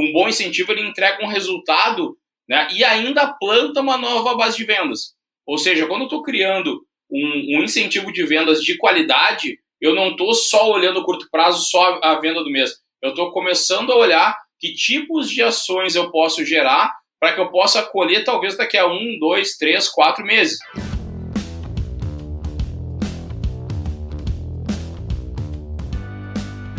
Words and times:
um 0.00 0.12
bom 0.12 0.28
incentivo 0.28 0.72
ele 0.72 0.82
entrega 0.82 1.24
um 1.24 1.28
resultado 1.28 2.16
né, 2.48 2.68
e 2.72 2.82
ainda 2.82 3.32
planta 3.32 3.80
uma 3.80 3.96
nova 3.96 4.34
base 4.34 4.56
de 4.56 4.64
vendas. 4.64 5.14
Ou 5.46 5.58
seja, 5.58 5.86
quando 5.86 6.02
eu 6.02 6.06
estou 6.06 6.22
criando 6.22 6.82
um, 7.10 7.58
um, 7.58 7.62
incentivo 7.62 8.12
de 8.12 8.24
vendas 8.24 8.62
de 8.62 8.76
qualidade, 8.76 9.58
eu 9.80 9.94
não 9.94 10.10
estou 10.10 10.34
só 10.34 10.70
olhando 10.70 11.00
a 11.00 11.04
curto 11.04 11.28
prazo, 11.30 11.68
só 11.68 12.00
a 12.02 12.18
venda 12.20 12.42
do 12.42 12.50
mês. 12.50 12.72
Eu 13.02 13.10
estou 13.10 13.32
começando 13.32 13.92
a 13.92 13.96
olhar 13.96 14.36
que 14.58 14.74
tipos 14.74 15.30
de 15.30 15.42
ações 15.42 15.94
eu 15.94 16.10
posso 16.10 16.44
gerar 16.44 16.92
para 17.18 17.32
que 17.34 17.40
eu 17.40 17.50
possa 17.50 17.82
colher 17.82 18.24
talvez 18.24 18.56
daqui 18.56 18.76
a 18.76 18.86
um, 18.86 19.18
dois, 19.18 19.56
três, 19.56 19.88
quatro 19.88 20.24
meses. 20.24 20.58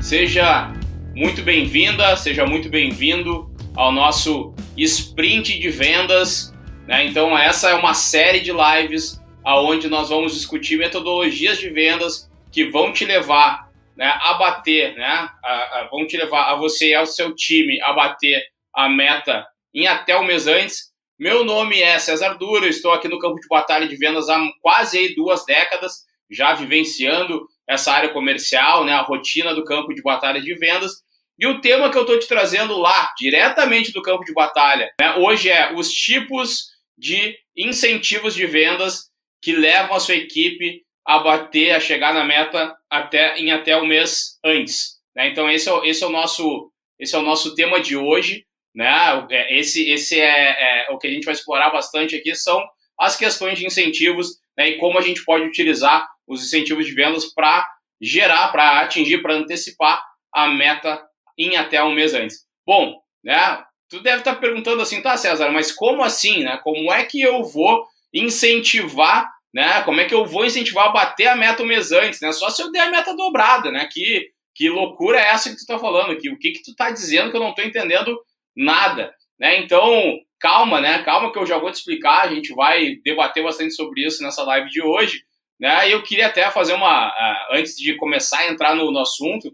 Seja 0.02 0.74
muito 1.22 1.44
bem-vinda, 1.44 2.18
seja 2.18 2.48
muito 2.48 2.68
bem-vindo 2.68 3.48
ao 3.76 3.92
nosso 3.92 4.56
sprint 4.76 5.60
de 5.60 5.70
vendas. 5.70 6.52
Né? 6.88 7.06
Então, 7.06 7.38
essa 7.38 7.70
é 7.70 7.76
uma 7.76 7.94
série 7.94 8.40
de 8.40 8.52
lives 8.52 9.22
aonde 9.46 9.88
nós 9.88 10.10
vamos 10.10 10.34
discutir 10.34 10.80
metodologias 10.80 11.60
de 11.60 11.70
vendas 11.70 12.28
que 12.52 12.66
vão 12.66 12.92
te 12.92 13.06
levar 13.06 13.70
né, 13.96 14.12
a 14.20 14.34
bater, 14.34 14.96
né, 14.96 15.30
a, 15.46 15.82
a, 15.82 15.88
vão 15.92 16.08
te 16.08 16.18
levar 16.18 16.54
a 16.54 16.56
você 16.56 16.90
e 16.90 16.96
ao 16.96 17.06
seu 17.06 17.36
time 17.36 17.80
a 17.84 17.94
bater 17.94 18.44
a 18.74 18.90
meta 18.90 19.46
em 19.76 19.86
até 19.86 20.18
o 20.18 20.26
mês 20.26 20.48
antes. 20.48 20.90
Meu 21.20 21.46
nome 21.46 21.80
é 21.80 22.00
César 22.00 22.34
Duro, 22.34 22.66
estou 22.66 22.94
aqui 22.94 23.08
no 23.08 23.20
campo 23.20 23.40
de 23.40 23.48
batalha 23.48 23.88
de 23.88 23.96
vendas 23.96 24.28
há 24.28 24.44
quase 24.60 25.14
duas 25.14 25.46
décadas, 25.46 25.98
já 26.32 26.56
vivenciando 26.56 27.46
essa 27.70 27.94
área 27.94 28.10
comercial, 28.10 28.84
né, 28.84 28.94
a 28.94 29.04
rotina 29.04 29.54
do 29.54 29.64
campo 29.64 29.94
de 29.94 30.02
batalha 30.02 30.42
de 30.42 30.56
vendas. 30.56 31.11
E 31.42 31.48
o 31.48 31.60
tema 31.60 31.90
que 31.90 31.98
eu 31.98 32.04
estou 32.04 32.20
te 32.20 32.28
trazendo 32.28 32.78
lá, 32.78 33.12
diretamente 33.18 33.92
do 33.92 34.04
campo 34.04 34.24
de 34.24 34.32
batalha, 34.32 34.94
né, 35.02 35.16
hoje 35.16 35.50
é 35.50 35.74
os 35.74 35.92
tipos 35.92 36.68
de 36.96 37.36
incentivos 37.58 38.36
de 38.36 38.46
vendas 38.46 39.10
que 39.42 39.52
levam 39.52 39.96
a 39.96 40.00
sua 40.00 40.14
equipe 40.14 40.84
a 41.04 41.18
bater, 41.18 41.72
a 41.72 41.80
chegar 41.80 42.14
na 42.14 42.24
meta 42.24 42.78
até 42.88 43.40
em 43.40 43.52
até 43.52 43.76
o 43.76 43.88
mês 43.88 44.38
antes. 44.46 45.00
Né? 45.16 45.30
Então 45.30 45.50
esse 45.50 45.68
é, 45.68 45.90
esse 45.90 46.04
é 46.04 46.08
o 46.08 46.12
nosso 46.12 46.72
esse 47.00 47.16
é 47.16 47.18
o 47.18 47.24
nosso 47.24 47.56
tema 47.56 47.82
de 47.82 47.98
hoje, 47.98 48.46
né? 48.76 49.26
É, 49.32 49.58
esse 49.58 49.90
esse 49.90 50.20
é, 50.20 50.86
é 50.86 50.92
o 50.92 51.00
que 51.00 51.08
a 51.08 51.12
gente 51.12 51.26
vai 51.26 51.34
explorar 51.34 51.72
bastante 51.72 52.16
aqui 52.16 52.36
são 52.36 52.64
as 53.00 53.18
questões 53.18 53.58
de 53.58 53.66
incentivos 53.66 54.38
né? 54.56 54.70
e 54.70 54.78
como 54.78 55.00
a 55.00 55.02
gente 55.02 55.26
pode 55.26 55.44
utilizar 55.46 56.08
os 56.28 56.44
incentivos 56.46 56.86
de 56.86 56.94
vendas 56.94 57.34
para 57.34 57.68
gerar, 58.00 58.50
para 58.52 58.82
atingir, 58.82 59.24
para 59.24 59.34
antecipar 59.34 60.06
a 60.32 60.48
meta 60.48 61.04
em 61.46 61.56
até 61.56 61.84
um 61.84 61.94
mês 61.94 62.14
antes. 62.14 62.46
Bom, 62.66 63.00
né? 63.24 63.64
Tu 63.90 64.00
deve 64.02 64.20
estar 64.20 64.36
perguntando 64.36 64.82
assim, 64.82 65.02
tá, 65.02 65.18
César, 65.18 65.52
mas 65.52 65.72
como 65.72 66.04
assim, 66.04 66.44
né? 66.44 66.60
Como 66.64 66.92
é 66.92 67.04
que 67.04 67.22
eu 67.22 67.44
vou 67.44 67.86
incentivar, 68.14 69.30
né? 69.54 69.82
Como 69.84 70.00
é 70.00 70.06
que 70.06 70.14
eu 70.14 70.26
vou 70.26 70.46
incentivar 70.46 70.88
a 70.88 70.92
bater 70.92 71.28
a 71.28 71.36
meta 71.36 71.64
um 71.64 71.66
mês 71.66 71.92
antes, 71.92 72.22
né? 72.22 72.32
Só 72.32 72.50
se 72.50 72.62
eu 72.62 72.72
der 72.72 72.82
a 72.82 72.92
meta 72.92 73.16
dobrada, 73.16 73.72
né? 73.72 73.88
Que, 73.92 74.30
que 74.56 74.70
loucura 74.70 75.20
é 75.20 75.28
essa 75.28 75.50
que 75.50 75.58
tu 75.58 75.66
tá 75.66 75.78
falando 75.78 76.12
aqui? 76.12 76.30
O 76.30 76.38
que 76.38 76.52
que 76.52 76.64
tu 76.64 76.76
tá 76.76 76.90
dizendo 76.90 77.32
que 77.32 77.38
eu 77.38 77.42
não 77.42 77.54
tô 77.54 77.62
entendendo 77.62 78.18
nada, 78.56 79.14
né? 79.40 79.60
Então, 79.60 80.18
calma, 80.40 80.80
né? 80.80 81.04
Calma 81.04 81.32
que 81.32 81.40
eu 81.40 81.46
já 81.46 81.58
vou 81.58 81.72
te 81.72 81.76
explicar, 81.76 82.22
a 82.22 82.34
gente 82.34 82.54
vai 82.54 82.96
debater 83.04 83.44
bastante 83.44 83.74
sobre 83.74 84.06
isso 84.06 84.24
nessa 84.24 84.44
live 84.44 84.70
de 84.70 84.82
hoje, 84.82 85.22
né? 85.60 85.90
E 85.90 85.92
eu 85.92 86.02
queria 86.02 86.28
até 86.28 86.50
fazer 86.50 86.74
uma, 86.74 87.14
antes 87.52 87.76
de 87.76 87.96
começar 87.98 88.40
a 88.40 88.48
entrar 88.48 88.76
no, 88.76 88.92
no 88.92 89.00
assunto, 89.00 89.52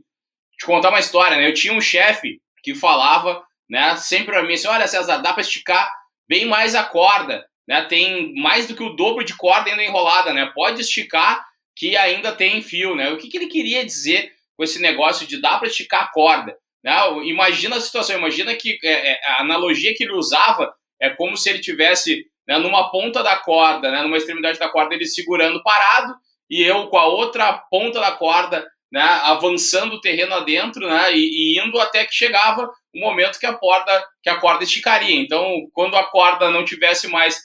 te 0.57 0.65
contar 0.65 0.89
uma 0.89 0.99
história, 0.99 1.37
né? 1.37 1.47
Eu 1.47 1.53
tinha 1.53 1.73
um 1.73 1.81
chefe 1.81 2.41
que 2.63 2.73
falava, 2.75 3.43
né, 3.69 3.95
sempre 3.97 4.33
para 4.33 4.43
mim 4.43 4.53
assim, 4.53 4.67
olha 4.67 4.87
César, 4.87 5.17
dá 5.17 5.31
para 5.31 5.41
esticar 5.41 5.89
bem 6.27 6.45
mais 6.45 6.75
a 6.75 6.83
corda, 6.83 7.45
né? 7.67 7.83
Tem 7.83 8.33
mais 8.35 8.67
do 8.67 8.75
que 8.75 8.83
o 8.83 8.95
dobro 8.95 9.23
de 9.23 9.35
corda 9.35 9.69
ainda 9.69 9.83
enrolada, 9.83 10.33
né? 10.33 10.51
Pode 10.53 10.81
esticar 10.81 11.45
que 11.75 11.95
ainda 11.95 12.31
tem 12.31 12.61
fio, 12.61 12.95
né? 12.95 13.11
O 13.11 13.17
que, 13.17 13.27
que 13.29 13.37
ele 13.37 13.47
queria 13.47 13.85
dizer 13.85 14.31
com 14.55 14.63
esse 14.63 14.81
negócio 14.81 15.27
de 15.27 15.39
dar 15.39 15.59
para 15.59 15.67
esticar 15.67 16.03
a 16.03 16.11
corda? 16.11 16.57
Né? 16.83 16.93
Imagina 17.25 17.75
a 17.75 17.81
situação, 17.81 18.17
imagina 18.17 18.55
que 18.55 18.79
é, 18.83 19.11
é, 19.11 19.27
a 19.31 19.41
analogia 19.41 19.93
que 19.93 20.03
ele 20.03 20.13
usava 20.13 20.73
é 20.99 21.09
como 21.09 21.37
se 21.37 21.49
ele 21.49 21.59
tivesse 21.59 22.25
né, 22.47 22.57
numa 22.57 22.89
ponta 22.89 23.21
da 23.21 23.35
corda, 23.35 23.91
né, 23.91 24.01
numa 24.01 24.17
extremidade 24.17 24.57
da 24.57 24.69
corda, 24.69 24.95
ele 24.95 25.05
segurando 25.05 25.61
parado 25.61 26.15
e 26.49 26.63
eu 26.63 26.87
com 26.87 26.97
a 26.97 27.05
outra 27.05 27.53
ponta 27.69 27.99
da 27.99 28.11
corda 28.13 28.65
né, 28.91 29.01
avançando 29.01 29.95
o 29.95 30.01
terreno 30.01 30.33
adentro, 30.33 30.87
né, 30.87 31.13
e, 31.13 31.55
e, 31.55 31.59
indo 31.59 31.79
até 31.79 32.05
que 32.05 32.13
chegava 32.13 32.69
o 32.95 32.99
momento 32.99 33.39
que 33.39 33.45
a 33.45 33.53
corda 33.53 34.05
que 34.23 34.29
a 34.29 34.39
corda 34.39 34.63
esticaria. 34.63 35.15
Então, 35.15 35.67
quando 35.73 35.95
a 35.95 36.03
corda 36.03 36.49
não 36.49 36.63
tivesse 36.63 37.07
mais 37.07 37.39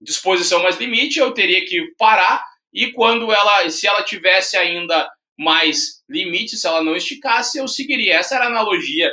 disposição 0.00 0.62
mais 0.62 0.76
limite, 0.76 1.18
eu 1.18 1.32
teria 1.32 1.64
que 1.64 1.92
parar 1.96 2.42
e 2.72 2.92
quando 2.92 3.32
ela, 3.32 3.68
se 3.70 3.86
ela 3.86 4.02
tivesse 4.02 4.56
ainda 4.56 5.08
mais 5.38 6.02
limite, 6.08 6.56
se 6.56 6.66
ela 6.66 6.82
não 6.82 6.96
esticasse, 6.96 7.58
eu 7.58 7.68
seguiria. 7.68 8.16
Essa 8.16 8.36
era 8.36 8.44
a 8.44 8.48
analogia 8.48 9.10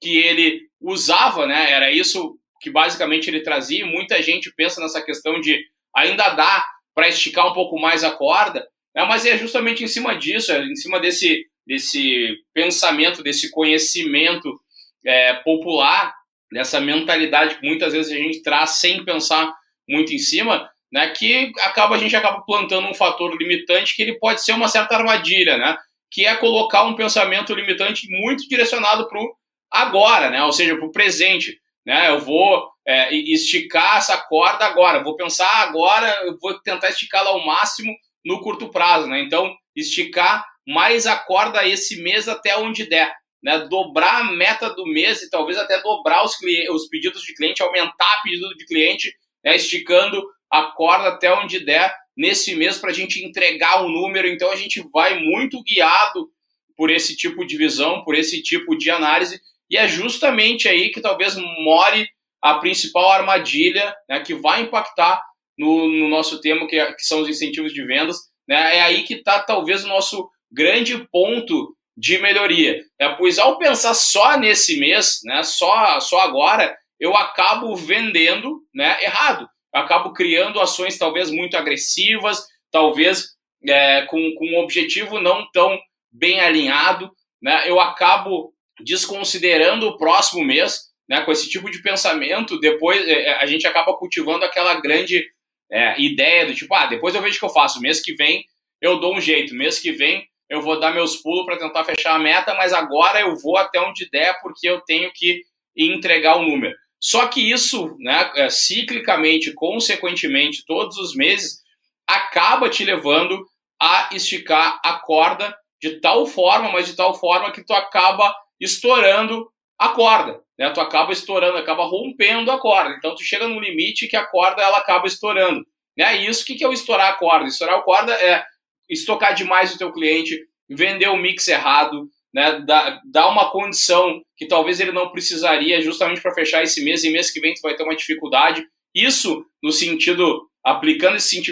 que 0.00 0.18
ele 0.18 0.60
usava, 0.80 1.46
né? 1.46 1.70
Era 1.70 1.90
isso 1.90 2.38
que 2.60 2.70
basicamente 2.70 3.28
ele 3.28 3.42
trazia. 3.42 3.84
Muita 3.84 4.22
gente 4.22 4.52
pensa 4.54 4.80
nessa 4.80 5.02
questão 5.02 5.40
de 5.40 5.60
ainda 5.94 6.30
dá 6.30 6.64
para 6.94 7.08
esticar 7.08 7.48
um 7.48 7.52
pouco 7.52 7.78
mais 7.78 8.04
a 8.04 8.12
corda, 8.12 8.66
né? 8.94 9.04
mas 9.04 9.26
é 9.26 9.36
justamente 9.36 9.82
em 9.82 9.88
cima 9.88 10.16
disso, 10.16 10.52
é 10.52 10.64
em 10.64 10.76
cima 10.76 11.00
desse, 11.00 11.46
desse 11.66 12.36
pensamento, 12.52 13.22
desse 13.22 13.50
conhecimento 13.50 14.60
é, 15.04 15.34
popular, 15.34 16.14
dessa 16.50 16.80
mentalidade 16.80 17.56
que 17.56 17.66
muitas 17.66 17.92
vezes 17.92 18.12
a 18.12 18.16
gente 18.16 18.42
traz 18.42 18.70
sem 18.70 19.04
pensar 19.04 19.52
muito 19.88 20.12
em 20.12 20.18
cima, 20.18 20.70
né, 20.92 21.10
que 21.10 21.52
acaba 21.60 21.96
a 21.96 21.98
gente 21.98 22.14
acaba 22.14 22.42
plantando 22.42 22.86
um 22.86 22.94
fator 22.94 23.36
limitante 23.36 23.96
que 23.96 24.02
ele 24.02 24.18
pode 24.18 24.42
ser 24.42 24.52
uma 24.52 24.68
certa 24.68 24.94
armadilha, 24.94 25.58
né, 25.58 25.76
que 26.10 26.24
é 26.24 26.36
colocar 26.36 26.84
um 26.84 26.94
pensamento 26.94 27.52
limitante 27.54 28.08
muito 28.08 28.48
direcionado 28.48 29.08
para 29.08 29.20
o 29.20 29.34
agora, 29.70 30.30
né, 30.30 30.42
ou 30.44 30.52
seja, 30.52 30.76
para 30.76 30.86
o 30.86 30.92
presente. 30.92 31.58
Né, 31.84 32.08
eu 32.08 32.20
vou 32.20 32.70
é, 32.86 33.14
esticar 33.14 33.98
essa 33.98 34.16
corda 34.16 34.64
agora, 34.64 35.02
vou 35.02 35.16
pensar 35.16 35.50
agora, 35.62 36.16
vou 36.40 36.58
tentar 36.60 36.88
esticá-la 36.88 37.30
ao 37.30 37.44
máximo 37.44 37.92
no 38.24 38.40
curto 38.40 38.68
prazo, 38.68 39.06
né? 39.06 39.20
Então, 39.20 39.54
esticar 39.74 40.44
mais 40.66 41.06
a 41.06 41.16
corda 41.16 41.66
esse 41.66 42.02
mês 42.02 42.28
até 42.28 42.56
onde 42.56 42.88
der, 42.88 43.12
né? 43.42 43.58
Dobrar 43.68 44.20
a 44.20 44.32
meta 44.32 44.70
do 44.70 44.86
mês 44.86 45.22
e 45.22 45.30
talvez 45.30 45.58
até 45.58 45.80
dobrar 45.82 46.24
os, 46.24 46.36
os 46.70 46.88
pedidos 46.88 47.22
de 47.22 47.34
cliente, 47.34 47.62
aumentar 47.62 48.18
o 48.18 48.22
pedido 48.22 48.48
de 48.56 48.64
cliente, 48.66 49.14
né? 49.44 49.56
esticando 49.56 50.24
a 50.50 50.62
corda 50.72 51.08
até 51.08 51.32
onde 51.32 51.64
der 51.64 51.94
nesse 52.16 52.54
mês 52.54 52.78
para 52.78 52.90
a 52.90 52.94
gente 52.94 53.24
entregar 53.24 53.84
um 53.84 53.88
número. 53.88 54.28
Então, 54.28 54.50
a 54.50 54.56
gente 54.56 54.82
vai 54.92 55.18
muito 55.20 55.62
guiado 55.62 56.30
por 56.76 56.90
esse 56.90 57.16
tipo 57.16 57.44
de 57.46 57.56
visão, 57.56 58.02
por 58.04 58.14
esse 58.14 58.42
tipo 58.42 58.76
de 58.76 58.90
análise, 58.90 59.40
e 59.70 59.76
é 59.76 59.86
justamente 59.88 60.68
aí 60.68 60.90
que 60.90 61.00
talvez 61.00 61.36
more 61.36 62.08
a 62.42 62.54
principal 62.58 63.10
armadilha 63.10 63.94
né, 64.08 64.20
que 64.20 64.34
vai 64.34 64.62
impactar 64.62 65.20
no, 65.58 65.88
no 65.88 66.08
nosso 66.08 66.40
tema, 66.40 66.66
que, 66.66 66.76
é, 66.78 66.92
que, 66.92 67.02
são 67.02 67.20
os 67.20 67.28
incentivos 67.28 67.72
de 67.72 67.84
vendas. 67.84 68.16
Né, 68.48 68.76
é 68.76 68.82
aí 68.82 69.02
que 69.04 69.14
está 69.14 69.40
talvez 69.40 69.84
o 69.84 69.88
nosso 69.88 70.28
grande 70.50 71.06
ponto 71.10 71.74
de 71.96 72.18
melhoria. 72.18 72.80
Né, 73.00 73.14
pois 73.18 73.38
ao 73.38 73.58
pensar 73.58 73.94
só 73.94 74.36
nesse 74.36 74.78
mês, 74.78 75.20
né, 75.24 75.42
só, 75.42 75.98
só 76.00 76.20
agora, 76.20 76.76
eu 77.00 77.16
acabo 77.16 77.74
vendendo 77.74 78.60
né, 78.74 79.02
errado. 79.02 79.48
Eu 79.74 79.80
acabo 79.80 80.12
criando 80.12 80.60
ações 80.60 80.98
talvez 80.98 81.30
muito 81.30 81.56
agressivas, 81.56 82.44
talvez 82.70 83.34
é, 83.66 84.02
com, 84.06 84.34
com 84.36 84.46
um 84.46 84.58
objetivo 84.58 85.20
não 85.20 85.48
tão 85.52 85.78
bem 86.12 86.40
alinhado. 86.40 87.10
Né, 87.42 87.68
eu 87.68 87.80
acabo 87.80 88.54
desconsiderando 88.80 89.86
o 89.86 89.96
próximo 89.96 90.44
mês, 90.44 90.94
né, 91.08 91.20
com 91.22 91.32
esse 91.32 91.48
tipo 91.48 91.70
de 91.70 91.82
pensamento, 91.82 92.58
depois 92.58 93.06
é, 93.06 93.12
é, 93.12 93.42
a 93.42 93.46
gente 93.46 93.66
acaba 93.66 93.96
cultivando 93.96 94.44
aquela 94.44 94.80
grande 94.80 95.24
é, 95.70 96.00
ideia 96.00 96.46
do 96.46 96.54
tipo, 96.54 96.74
ah, 96.74 96.86
depois 96.86 97.14
eu 97.14 97.22
vejo 97.22 97.36
o 97.36 97.38
que 97.38 97.44
eu 97.44 97.50
faço, 97.50 97.80
mês 97.80 98.00
que 98.00 98.14
vem 98.14 98.44
eu 98.80 99.00
dou 99.00 99.16
um 99.16 99.20
jeito, 99.20 99.54
mês 99.54 99.78
que 99.78 99.92
vem 99.92 100.26
eu 100.48 100.60
vou 100.60 100.78
dar 100.78 100.92
meus 100.92 101.16
pulos 101.16 101.46
para 101.46 101.58
tentar 101.58 101.84
fechar 101.84 102.14
a 102.14 102.18
meta, 102.18 102.54
mas 102.54 102.72
agora 102.72 103.20
eu 103.20 103.34
vou 103.36 103.56
até 103.56 103.80
onde 103.80 104.08
der 104.10 104.38
porque 104.40 104.68
eu 104.68 104.80
tenho 104.82 105.10
que 105.12 105.42
entregar 105.76 106.36
o 106.36 106.42
número. 106.42 106.74
Só 107.00 107.26
que 107.26 107.50
isso, 107.50 107.96
né, 107.98 108.30
é, 108.36 108.50
ciclicamente, 108.50 109.52
consequentemente, 109.52 110.64
todos 110.66 110.96
os 110.96 111.14
meses, 111.14 111.62
acaba 112.06 112.68
te 112.68 112.84
levando 112.84 113.44
a 113.80 114.10
esticar 114.12 114.80
a 114.84 114.94
corda 115.00 115.54
de 115.80 116.00
tal 116.00 116.26
forma, 116.26 116.70
mas 116.70 116.86
de 116.86 116.96
tal 116.96 117.14
forma 117.18 117.50
que 117.52 117.64
tu 117.64 117.72
acaba 117.72 118.34
estourando 118.60 119.50
a 119.78 119.88
corda, 119.90 120.40
né? 120.58 120.70
Tu 120.70 120.80
acaba 120.80 121.12
estourando, 121.12 121.58
acaba 121.58 121.84
rompendo 121.84 122.50
a 122.50 122.58
corda. 122.58 122.94
Então 122.96 123.14
tu 123.14 123.22
chega 123.22 123.48
num 123.48 123.60
limite 123.60 124.08
que 124.08 124.16
a 124.16 124.26
corda 124.26 124.62
ela 124.62 124.78
acaba 124.78 125.06
estourando. 125.06 125.64
Né? 125.96 126.22
E 126.22 126.26
isso, 126.26 126.42
o 126.42 126.46
que 126.46 126.64
é 126.64 126.68
o 126.68 126.72
estourar 126.72 127.10
a 127.10 127.16
corda? 127.16 127.46
Estourar 127.46 127.78
a 127.78 127.82
corda 127.82 128.12
é 128.12 128.44
estocar 128.88 129.34
demais 129.34 129.74
o 129.74 129.78
teu 129.78 129.92
cliente, 129.92 130.38
vender 130.68 131.08
o 131.08 131.16
mix 131.16 131.48
errado, 131.48 132.08
né, 132.34 132.60
dá 133.06 133.28
uma 133.28 133.50
condição 133.50 134.20
que 134.36 134.46
talvez 134.46 134.80
ele 134.80 134.90
não 134.90 135.12
precisaria 135.12 135.80
justamente 135.80 136.20
para 136.20 136.34
fechar 136.34 136.62
esse 136.62 136.84
mês, 136.84 137.04
e 137.04 137.10
mês 137.10 137.30
que 137.30 137.40
vem 137.40 137.54
tu 137.54 137.60
vai 137.62 137.76
ter 137.76 137.84
uma 137.84 137.94
dificuldade. 137.94 138.66
Isso 138.92 139.46
no 139.62 139.70
sentido, 139.70 140.48
aplicando 140.64 141.16
esse 141.16 141.42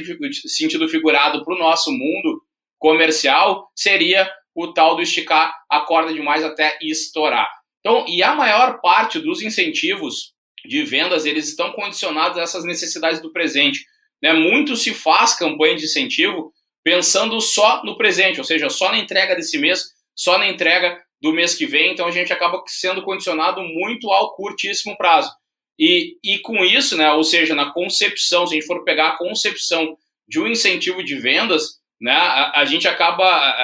sentido 0.49 0.89
figurado 0.89 1.45
para 1.45 1.55
o 1.55 1.59
nosso 1.59 1.91
mundo 1.93 2.43
comercial, 2.79 3.71
seria 3.77 4.29
o 4.55 4.73
tal 4.73 4.97
do 4.97 5.03
esticar 5.03 5.55
a 5.71 5.81
corda 5.81 6.13
demais 6.13 6.43
até 6.45 6.77
estourar. 6.83 7.49
Então, 7.85 8.07
e 8.09 8.23
a 8.23 8.35
maior 8.35 8.81
parte 8.81 9.19
dos 9.19 9.43
incentivos 9.43 10.33
de 10.65 10.85
vendas, 10.85 11.27
eles 11.27 11.49
estão 11.49 11.73
condicionados 11.73 12.39
a 12.39 12.43
essas 12.43 12.65
necessidades 12.65 13.21
do 13.21 13.33
presente. 13.33 13.85
Né? 14.23 14.33
Muito 14.33 14.77
se 14.77 14.95
faz 14.95 15.35
campanha 15.35 15.77
de 15.77 15.85
incentivo 15.85 16.53
pensando 16.85 17.41
só 17.41 17.85
no 17.85 17.97
presente, 17.97 18.39
ou 18.39 18.45
seja, 18.45 18.69
só 18.69 18.91
na 18.91 18.99
entrega 18.99 19.35
desse 19.35 19.59
mês, 19.59 19.91
só 20.15 20.39
na 20.39 20.49
entrega 20.49 21.01
do 21.21 21.33
mês 21.33 21.55
que 21.55 21.67
vem, 21.67 21.93
então 21.93 22.07
a 22.07 22.11
gente 22.11 22.33
acaba 22.33 22.63
sendo 22.67 23.03
condicionado 23.03 23.63
muito 23.63 24.11
ao 24.11 24.35
curtíssimo 24.35 24.97
prazo. 24.97 25.31
E, 25.79 26.17
e 26.23 26.39
com 26.41 26.65
isso, 26.65 26.97
né, 26.97 27.13
ou 27.13 27.23
seja, 27.23 27.55
na 27.55 27.73
concepção, 27.73 28.47
se 28.47 28.55
a 28.55 28.57
gente 28.57 28.67
for 28.67 28.85
pegar 28.85 29.09
a 29.09 29.17
concepção 29.17 29.97
de 30.29 30.41
um 30.41 30.47
incentivo 30.47 31.03
de 31.03 31.17
vendas, 31.17 31.81
né, 32.01 32.13
a, 32.13 32.61
a 32.61 32.65
gente 32.65 32.89
acaba, 32.89 33.55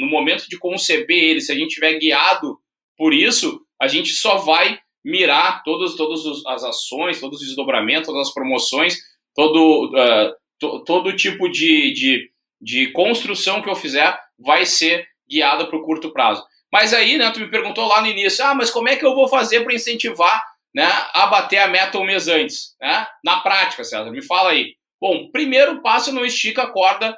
no 0.00 0.06
momento 0.06 0.46
de 0.48 0.58
conceber 0.58 1.16
ele, 1.16 1.40
se 1.40 1.50
a 1.50 1.54
gente 1.54 1.74
tiver 1.74 1.98
guiado 1.98 2.58
por 2.96 3.12
isso, 3.12 3.60
a 3.80 3.86
gente 3.86 4.10
só 4.10 4.36
vai 4.38 4.78
mirar 5.04 5.62
todas, 5.62 5.94
todas 5.94 6.44
as 6.46 6.64
ações, 6.64 7.20
todos 7.20 7.40
os 7.40 7.46
desdobramentos, 7.46 8.06
todas 8.06 8.28
as 8.28 8.34
promoções, 8.34 8.96
todo, 9.34 9.90
uh, 9.94 10.32
to, 10.58 10.82
todo 10.84 11.14
tipo 11.14 11.48
de, 11.48 11.92
de, 11.92 12.30
de 12.60 12.92
construção 12.92 13.62
que 13.62 13.70
eu 13.70 13.76
fizer 13.76 14.18
vai 14.38 14.66
ser 14.66 15.06
guiada 15.28 15.66
para 15.66 15.78
o 15.78 15.84
curto 15.84 16.12
prazo. 16.12 16.44
Mas 16.72 16.92
aí, 16.92 17.16
né, 17.16 17.30
tu 17.30 17.40
me 17.40 17.50
perguntou 17.50 17.86
lá 17.86 18.00
no 18.00 18.08
início, 18.08 18.44
ah, 18.44 18.54
mas 18.54 18.70
como 18.70 18.88
é 18.88 18.96
que 18.96 19.04
eu 19.04 19.14
vou 19.14 19.28
fazer 19.28 19.62
para 19.62 19.74
incentivar 19.74 20.42
né, 20.74 20.88
a 21.12 21.26
bater 21.26 21.58
a 21.58 21.68
meta 21.68 21.98
um 21.98 22.04
mês 22.04 22.26
antes? 22.26 22.74
Né? 22.80 23.06
Na 23.24 23.40
prática, 23.40 23.84
César, 23.84 24.10
me 24.10 24.22
fala 24.22 24.50
aí. 24.50 24.74
Bom, 25.00 25.30
primeiro 25.30 25.80
passo, 25.82 26.12
não 26.12 26.24
estica 26.24 26.64
a 26.64 26.72
corda 26.72 27.16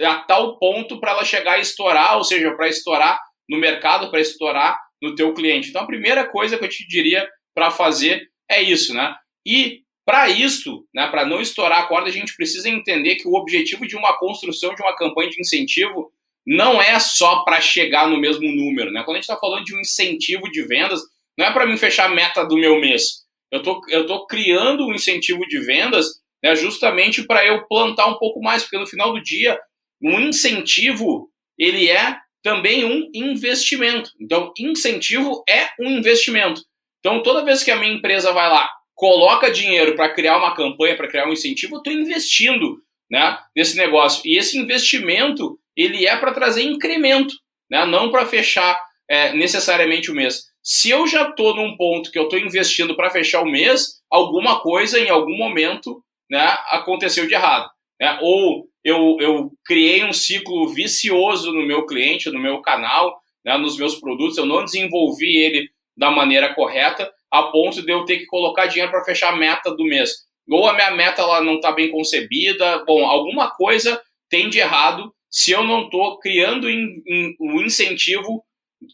a 0.00 0.16
tal 0.20 0.58
ponto 0.58 1.00
para 1.00 1.12
ela 1.12 1.24
chegar 1.24 1.54
a 1.54 1.58
estourar, 1.58 2.16
ou 2.16 2.24
seja, 2.24 2.54
para 2.56 2.68
estourar 2.68 3.18
no 3.48 3.58
mercado, 3.58 4.10
para 4.10 4.20
estourar 4.20 4.78
no 5.02 5.14
teu 5.14 5.34
cliente. 5.34 5.68
Então, 5.68 5.82
a 5.82 5.86
primeira 5.86 6.24
coisa 6.24 6.56
que 6.56 6.64
eu 6.64 6.68
te 6.68 6.86
diria 6.86 7.28
para 7.54 7.70
fazer 7.70 8.28
é 8.48 8.62
isso, 8.62 8.94
né? 8.94 9.14
E 9.44 9.82
para 10.06 10.28
isso, 10.28 10.86
né, 10.94 11.06
para 11.08 11.26
não 11.26 11.40
estourar 11.40 11.80
a 11.80 11.86
corda, 11.86 12.08
a 12.08 12.12
gente 12.12 12.34
precisa 12.36 12.68
entender 12.68 13.16
que 13.16 13.28
o 13.28 13.34
objetivo 13.34 13.86
de 13.86 13.96
uma 13.96 14.16
construção 14.18 14.74
de 14.74 14.82
uma 14.82 14.96
campanha 14.96 15.30
de 15.30 15.40
incentivo 15.40 16.12
não 16.46 16.80
é 16.80 16.98
só 16.98 17.44
para 17.44 17.60
chegar 17.60 18.08
no 18.08 18.18
mesmo 18.18 18.50
número, 18.50 18.90
né? 18.90 19.02
Quando 19.04 19.16
a 19.16 19.20
gente 19.20 19.28
está 19.28 19.36
falando 19.36 19.64
de 19.64 19.76
um 19.76 19.80
incentivo 19.80 20.50
de 20.50 20.62
vendas, 20.62 21.00
não 21.38 21.46
é 21.46 21.52
para 21.52 21.66
mim 21.66 21.76
fechar 21.76 22.06
a 22.06 22.14
meta 22.14 22.44
do 22.44 22.56
meu 22.56 22.80
mês. 22.80 23.22
Eu 23.50 23.62
tô, 23.62 23.80
eu 23.88 24.06
tô 24.06 24.26
criando 24.26 24.86
um 24.86 24.94
incentivo 24.94 25.46
de 25.46 25.58
vendas 25.60 26.06
né, 26.42 26.56
justamente 26.56 27.24
para 27.24 27.46
eu 27.46 27.66
plantar 27.66 28.06
um 28.06 28.18
pouco 28.18 28.40
mais, 28.40 28.62
porque 28.62 28.78
no 28.78 28.86
final 28.86 29.12
do 29.12 29.22
dia, 29.22 29.58
um 30.02 30.18
incentivo 30.20 31.30
ele 31.56 31.88
é 31.88 32.16
também 32.42 32.84
um 32.84 33.10
investimento. 33.14 34.10
Então, 34.20 34.52
incentivo 34.58 35.42
é 35.48 35.68
um 35.80 35.88
investimento. 35.90 36.62
Então, 37.00 37.22
toda 37.22 37.44
vez 37.44 37.62
que 37.62 37.70
a 37.70 37.76
minha 37.76 37.92
empresa 37.92 38.32
vai 38.32 38.48
lá, 38.48 38.70
coloca 38.94 39.50
dinheiro 39.50 39.96
para 39.96 40.12
criar 40.12 40.38
uma 40.38 40.54
campanha, 40.54 40.96
para 40.96 41.08
criar 41.08 41.28
um 41.28 41.32
incentivo, 41.32 41.76
eu 41.76 41.78
estou 41.78 41.92
investindo 41.92 42.82
né, 43.10 43.38
nesse 43.54 43.76
negócio. 43.76 44.22
E 44.24 44.38
esse 44.38 44.58
investimento, 44.58 45.58
ele 45.76 46.06
é 46.06 46.16
para 46.16 46.32
trazer 46.32 46.62
incremento, 46.62 47.34
né, 47.70 47.84
não 47.84 48.10
para 48.10 48.26
fechar 48.26 48.80
é, 49.08 49.32
necessariamente 49.32 50.10
o 50.10 50.14
mês. 50.14 50.52
Se 50.62 50.90
eu 50.90 51.06
já 51.06 51.28
estou 51.28 51.56
num 51.56 51.76
ponto 51.76 52.10
que 52.10 52.18
eu 52.18 52.24
estou 52.24 52.38
investindo 52.38 52.94
para 52.94 53.10
fechar 53.10 53.42
o 53.42 53.50
mês, 53.50 54.00
alguma 54.08 54.60
coisa 54.60 54.98
em 54.98 55.10
algum 55.10 55.36
momento 55.36 56.02
né, 56.30 56.56
aconteceu 56.70 57.26
de 57.26 57.34
errado. 57.34 57.68
Né? 58.02 58.18
Ou 58.20 58.68
eu, 58.82 59.16
eu 59.20 59.52
criei 59.64 60.02
um 60.02 60.12
ciclo 60.12 60.68
vicioso 60.70 61.52
no 61.52 61.64
meu 61.64 61.86
cliente, 61.86 62.28
no 62.30 62.40
meu 62.40 62.60
canal, 62.60 63.16
né, 63.44 63.56
nos 63.56 63.78
meus 63.78 63.94
produtos, 63.94 64.36
eu 64.36 64.44
não 64.44 64.64
desenvolvi 64.64 65.36
ele 65.36 65.70
da 65.96 66.10
maneira 66.10 66.52
correta, 66.52 67.08
a 67.30 67.44
ponto 67.44 67.80
de 67.80 67.92
eu 67.92 68.04
ter 68.04 68.18
que 68.18 68.26
colocar 68.26 68.66
dinheiro 68.66 68.90
para 68.90 69.04
fechar 69.04 69.32
a 69.32 69.36
meta 69.36 69.70
do 69.70 69.84
mês. 69.84 70.10
Ou 70.50 70.68
a 70.68 70.72
minha 70.72 70.90
meta 70.90 71.22
ela 71.22 71.40
não 71.42 71.56
está 71.56 71.70
bem 71.70 71.92
concebida, 71.92 72.84
bom, 72.84 73.06
alguma 73.06 73.48
coisa 73.50 74.02
tem 74.28 74.48
de 74.48 74.58
errado 74.58 75.14
se 75.30 75.52
eu 75.52 75.62
não 75.62 75.84
estou 75.84 76.18
criando 76.18 76.66
o 76.66 77.46
um 77.56 77.62
incentivo 77.62 78.44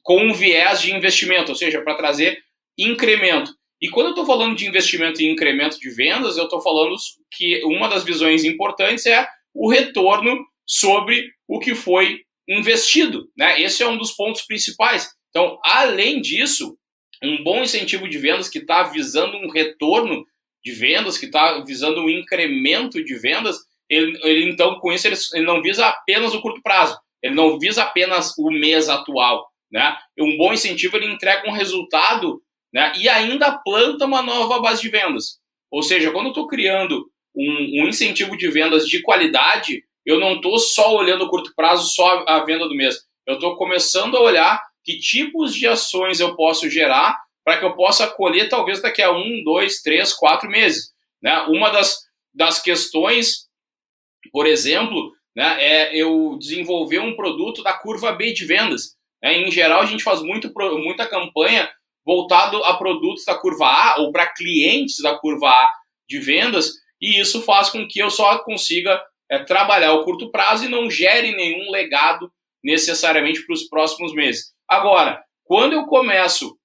com 0.02 0.20
um 0.20 0.34
viés 0.34 0.82
de 0.82 0.94
investimento, 0.94 1.52
ou 1.52 1.56
seja, 1.56 1.80
para 1.80 1.94
trazer 1.94 2.38
incremento. 2.76 3.52
E 3.80 3.88
quando 3.88 4.06
eu 4.06 4.10
estou 4.10 4.26
falando 4.26 4.56
de 4.56 4.66
investimento 4.66 5.22
e 5.22 5.30
incremento 5.30 5.78
de 5.78 5.90
vendas, 5.90 6.36
eu 6.36 6.44
estou 6.44 6.60
falando 6.60 6.96
que 7.30 7.62
uma 7.64 7.88
das 7.88 8.04
visões 8.04 8.44
importantes 8.44 9.06
é 9.06 9.26
o 9.54 9.70
retorno 9.70 10.44
sobre 10.66 11.30
o 11.46 11.58
que 11.58 11.74
foi 11.74 12.22
investido. 12.48 13.30
Né? 13.36 13.60
Esse 13.60 13.82
é 13.82 13.88
um 13.88 13.96
dos 13.96 14.12
pontos 14.12 14.42
principais. 14.42 15.08
Então, 15.30 15.58
além 15.64 16.20
disso, 16.20 16.76
um 17.22 17.42
bom 17.42 17.62
incentivo 17.62 18.08
de 18.08 18.18
vendas 18.18 18.48
que 18.48 18.58
está 18.58 18.84
visando 18.84 19.36
um 19.36 19.50
retorno 19.50 20.24
de 20.64 20.72
vendas, 20.72 21.16
que 21.16 21.26
está 21.26 21.60
visando 21.60 22.02
um 22.02 22.10
incremento 22.10 23.02
de 23.04 23.14
vendas, 23.16 23.56
ele, 23.88 24.18
ele 24.22 24.50
então, 24.50 24.78
com 24.80 24.92
isso, 24.92 25.06
ele, 25.06 25.16
ele, 25.34 25.46
não 25.46 25.62
visa 25.62 25.86
apenas 25.86 26.34
o 26.34 26.40
curto 26.40 26.60
prazo, 26.62 26.98
ele 27.22 27.34
não 27.34 27.58
visa 27.58 27.82
apenas 27.82 28.36
o 28.36 28.50
mês 28.50 28.88
atual. 28.88 29.48
Né? 29.70 29.96
Um 30.18 30.36
bom 30.36 30.52
incentivo 30.52 30.96
ele 30.96 31.12
entrega 31.12 31.48
um 31.48 31.52
resultado 31.52 32.42
né? 32.72 32.92
e 32.96 33.08
ainda 33.08 33.58
planta 33.58 34.04
uma 34.04 34.22
nova 34.22 34.60
base 34.60 34.82
de 34.82 34.88
vendas. 34.88 35.38
Ou 35.70 35.82
seja, 35.82 36.10
quando 36.10 36.26
eu 36.26 36.30
estou 36.30 36.46
criando 36.46 37.10
um, 37.34 37.82
um, 37.82 37.88
incentivo 37.88 38.36
de 38.36 38.48
vendas 38.48 38.86
de 38.86 39.02
qualidade, 39.02 39.84
eu 40.04 40.18
não 40.18 40.36
estou 40.36 40.58
só 40.58 40.94
olhando 40.94 41.24
o 41.24 41.28
curto 41.28 41.52
prazo, 41.54 41.94
só 41.94 42.24
a 42.26 42.44
venda 42.44 42.66
do 42.66 42.74
mês. 42.74 42.96
Eu 43.26 43.34
estou 43.34 43.56
começando 43.56 44.16
a 44.16 44.22
olhar 44.22 44.62
que 44.82 44.98
tipos 44.98 45.54
de 45.54 45.66
ações 45.66 46.20
eu 46.20 46.34
posso 46.34 46.68
gerar 46.70 47.18
para 47.44 47.58
que 47.58 47.64
eu 47.64 47.74
possa 47.74 48.06
colher 48.06 48.48
talvez 48.48 48.80
daqui 48.80 49.02
a 49.02 49.12
um, 49.12 49.42
dois, 49.44 49.82
três, 49.82 50.12
quatro 50.12 50.50
meses. 50.50 50.92
Né? 51.22 51.34
Uma 51.48 51.70
das, 51.70 51.98
das 52.34 52.60
questões, 52.60 53.48
por 54.32 54.46
exemplo, 54.46 55.12
né, 55.36 55.56
é 55.58 55.96
eu 55.96 56.36
desenvolver 56.38 56.98
um 57.00 57.14
produto 57.14 57.62
da 57.62 57.72
curva 57.72 58.12
B 58.12 58.32
de 58.32 58.44
vendas. 58.44 58.96
Né? 59.22 59.38
Em 59.38 59.50
geral, 59.50 59.82
a 59.82 59.86
gente 59.86 60.02
faz 60.02 60.22
muito, 60.22 60.52
muita 60.78 61.06
campanha 61.06 61.70
voltado 62.08 62.64
a 62.64 62.72
produtos 62.78 63.22
da 63.26 63.34
curva 63.34 63.66
A 63.66 64.00
ou 64.00 64.10
para 64.10 64.32
clientes 64.32 65.02
da 65.02 65.18
curva 65.18 65.46
A 65.46 65.70
de 66.08 66.18
vendas, 66.18 66.72
e 66.98 67.20
isso 67.20 67.42
faz 67.42 67.68
com 67.68 67.86
que 67.86 67.98
eu 67.98 68.08
só 68.08 68.38
consiga 68.38 68.98
é, 69.30 69.40
trabalhar 69.40 69.92
o 69.92 70.04
curto 70.04 70.30
prazo 70.30 70.64
e 70.64 70.70
não 70.70 70.90
gere 70.90 71.36
nenhum 71.36 71.70
legado 71.70 72.32
necessariamente 72.64 73.44
para 73.44 73.52
os 73.52 73.68
próximos 73.68 74.14
meses. 74.14 74.54
Agora, 74.66 75.22
quando 75.44 75.74
eu 75.74 75.84
começo 75.84 76.58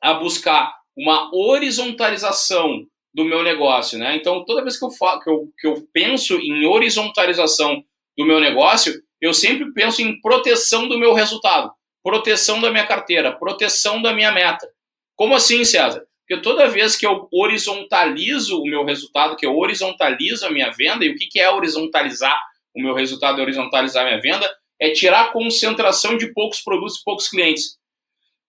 a 0.00 0.14
buscar 0.14 0.72
uma 0.96 1.34
horizontalização 1.34 2.86
do 3.12 3.24
meu 3.24 3.42
negócio, 3.42 3.98
né? 3.98 4.14
Então, 4.14 4.44
toda 4.44 4.62
vez 4.62 4.78
que 4.78 4.84
eu, 4.84 4.90
falo, 4.92 5.20
que 5.20 5.30
eu, 5.30 5.48
que 5.58 5.66
eu 5.66 5.88
penso 5.92 6.38
em 6.38 6.64
horizontalização 6.64 7.82
do 8.16 8.24
meu 8.24 8.38
negócio, 8.38 8.94
eu 9.20 9.34
sempre 9.34 9.72
penso 9.72 10.00
em 10.00 10.20
proteção 10.20 10.86
do 10.86 10.96
meu 10.96 11.12
resultado 11.12 11.72
proteção 12.04 12.60
da 12.60 12.70
minha 12.70 12.86
carteira, 12.86 13.32
proteção 13.32 14.02
da 14.02 14.12
minha 14.12 14.30
meta. 14.30 14.68
Como 15.16 15.34
assim, 15.34 15.64
César? 15.64 16.04
Porque 16.20 16.42
toda 16.42 16.68
vez 16.68 16.96
que 16.96 17.06
eu 17.06 17.28
horizontalizo 17.32 18.60
o 18.60 18.66
meu 18.66 18.84
resultado, 18.84 19.36
que 19.36 19.46
eu 19.46 19.56
horizontalizo 19.56 20.46
a 20.46 20.50
minha 20.50 20.70
venda, 20.70 21.04
e 21.04 21.10
o 21.10 21.16
que 21.16 21.40
é 21.40 21.50
horizontalizar 21.50 22.38
o 22.76 22.82
meu 22.82 22.94
resultado, 22.94 23.40
horizontalizar 23.40 24.02
a 24.04 24.08
minha 24.08 24.20
venda, 24.20 24.50
é 24.80 24.90
tirar 24.90 25.22
a 25.22 25.32
concentração 25.32 26.16
de 26.16 26.32
poucos 26.32 26.60
produtos 26.60 26.98
e 26.98 27.04
poucos 27.04 27.28
clientes. 27.28 27.78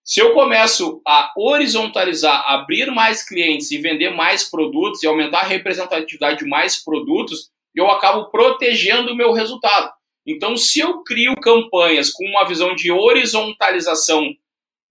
Se 0.03 0.19
eu 0.19 0.33
começo 0.33 1.01
a 1.07 1.31
horizontalizar, 1.37 2.43
abrir 2.47 2.91
mais 2.91 3.27
clientes 3.27 3.71
e 3.71 3.77
vender 3.77 4.11
mais 4.11 4.43
produtos 4.43 5.01
e 5.01 5.07
aumentar 5.07 5.39
a 5.39 5.47
representatividade 5.47 6.39
de 6.39 6.45
mais 6.45 6.83
produtos, 6.83 7.49
eu 7.73 7.89
acabo 7.89 8.29
protegendo 8.29 9.13
o 9.13 9.15
meu 9.15 9.31
resultado. 9.31 9.91
Então, 10.25 10.57
se 10.57 10.79
eu 10.79 11.03
crio 11.03 11.35
campanhas 11.35 12.09
com 12.09 12.25
uma 12.25 12.47
visão 12.47 12.73
de 12.75 12.91
horizontalização 12.91 14.33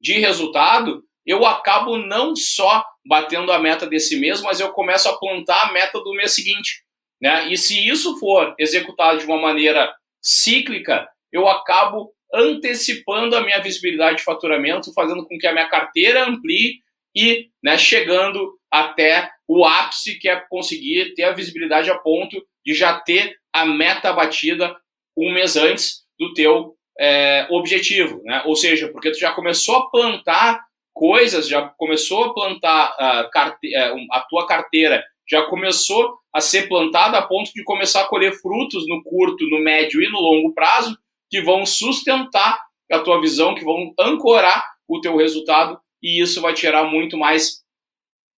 de 0.01 0.15
resultado, 0.15 1.03
eu 1.27 1.45
acabo 1.45 1.97
não 1.97 2.37
só 2.37 2.85
batendo 3.07 3.51
a 3.51 3.59
meta 3.59 3.87
desse 3.87 4.17
mês, 4.17 4.41
mas 4.43 4.61
eu 4.61 4.71
começo 4.73 5.09
a 5.09 5.19
plantar 5.19 5.69
a 5.69 5.73
meta 5.73 5.99
do 6.01 6.13
mês 6.13 6.35
seguinte. 6.35 6.85
Né? 7.21 7.49
E 7.49 7.57
se 7.57 7.87
isso 7.87 8.19
for 8.19 8.55
executado 8.59 9.19
de 9.19 9.27
uma 9.27 9.41
maneira 9.41 9.95
cíclica, 10.23 11.09
eu 11.33 11.49
acabo 11.49 12.13
antecipando 12.33 13.37
a 13.37 13.41
minha 13.41 13.61
visibilidade 13.61 14.19
de 14.19 14.25
faturamento, 14.25 14.93
fazendo 14.93 15.27
com 15.27 15.39
que 15.39 15.47
a 15.47 15.53
minha 15.53 15.69
carteira 15.69 16.29
amplie 16.29 16.79
e 17.15 17.49
né, 17.63 17.79
chegando 17.79 18.59
até 18.71 19.31
o 19.47 19.65
ápice, 19.65 20.19
que 20.19 20.29
é 20.29 20.37
conseguir 20.49 21.15
ter 21.15 21.25
a 21.25 21.33
visibilidade 21.33 21.91
a 21.91 21.99
ponto 21.99 22.45
de 22.65 22.75
já 22.75 22.99
ter 23.01 23.37
a 23.53 23.65
meta 23.65 24.13
batida 24.13 24.77
um 25.17 25.33
mês 25.33 25.57
antes 25.57 26.05
do 26.19 26.33
teu 26.35 26.75
é, 26.99 27.47
objetivo, 27.51 28.23
né? 28.25 28.43
Ou 28.47 28.57
seja, 28.57 28.89
porque 28.89 29.11
tu 29.11 29.19
já 29.19 29.33
começou 29.33 29.77
a 29.77 29.91
plantar 29.91 30.65
coisas, 30.93 31.49
já 31.49 31.69
começou 31.77 32.25
a 32.25 32.35
plantar 32.35 32.95
a, 32.99 33.29
carte 33.33 33.75
é, 33.75 33.93
a 34.13 34.21
tua 34.21 34.47
carteira, 34.47 35.05
já 35.29 35.43
começou 35.43 36.19
a 36.33 36.41
ser 36.41 36.69
plantada 36.69 37.19
a 37.19 37.23
ponto 37.23 37.53
de 37.53 37.65
começar 37.65 38.03
a 38.03 38.09
colher 38.09 38.33
frutos 38.41 38.87
no 38.87 39.03
curto, 39.03 39.49
no 39.49 39.59
médio 39.59 40.03
e 40.03 40.11
no 40.11 40.21
longo 40.21 40.53
prazo 40.55 40.97
que 41.31 41.41
vão 41.41 41.67
sustentar 41.67 42.61
a 42.93 42.99
tua 43.01 43.21
visão, 43.21 43.55
que 43.55 43.65
vão 43.65 43.93
ancorar 43.99 44.65
o 44.87 45.01
teu 45.01 45.17
resultado 45.17 45.79
e 46.03 46.23
isso 46.23 46.41
vai 46.41 46.53
te 46.53 46.63
gerar 46.63 46.85
muito 46.85 47.17
mais 47.17 47.65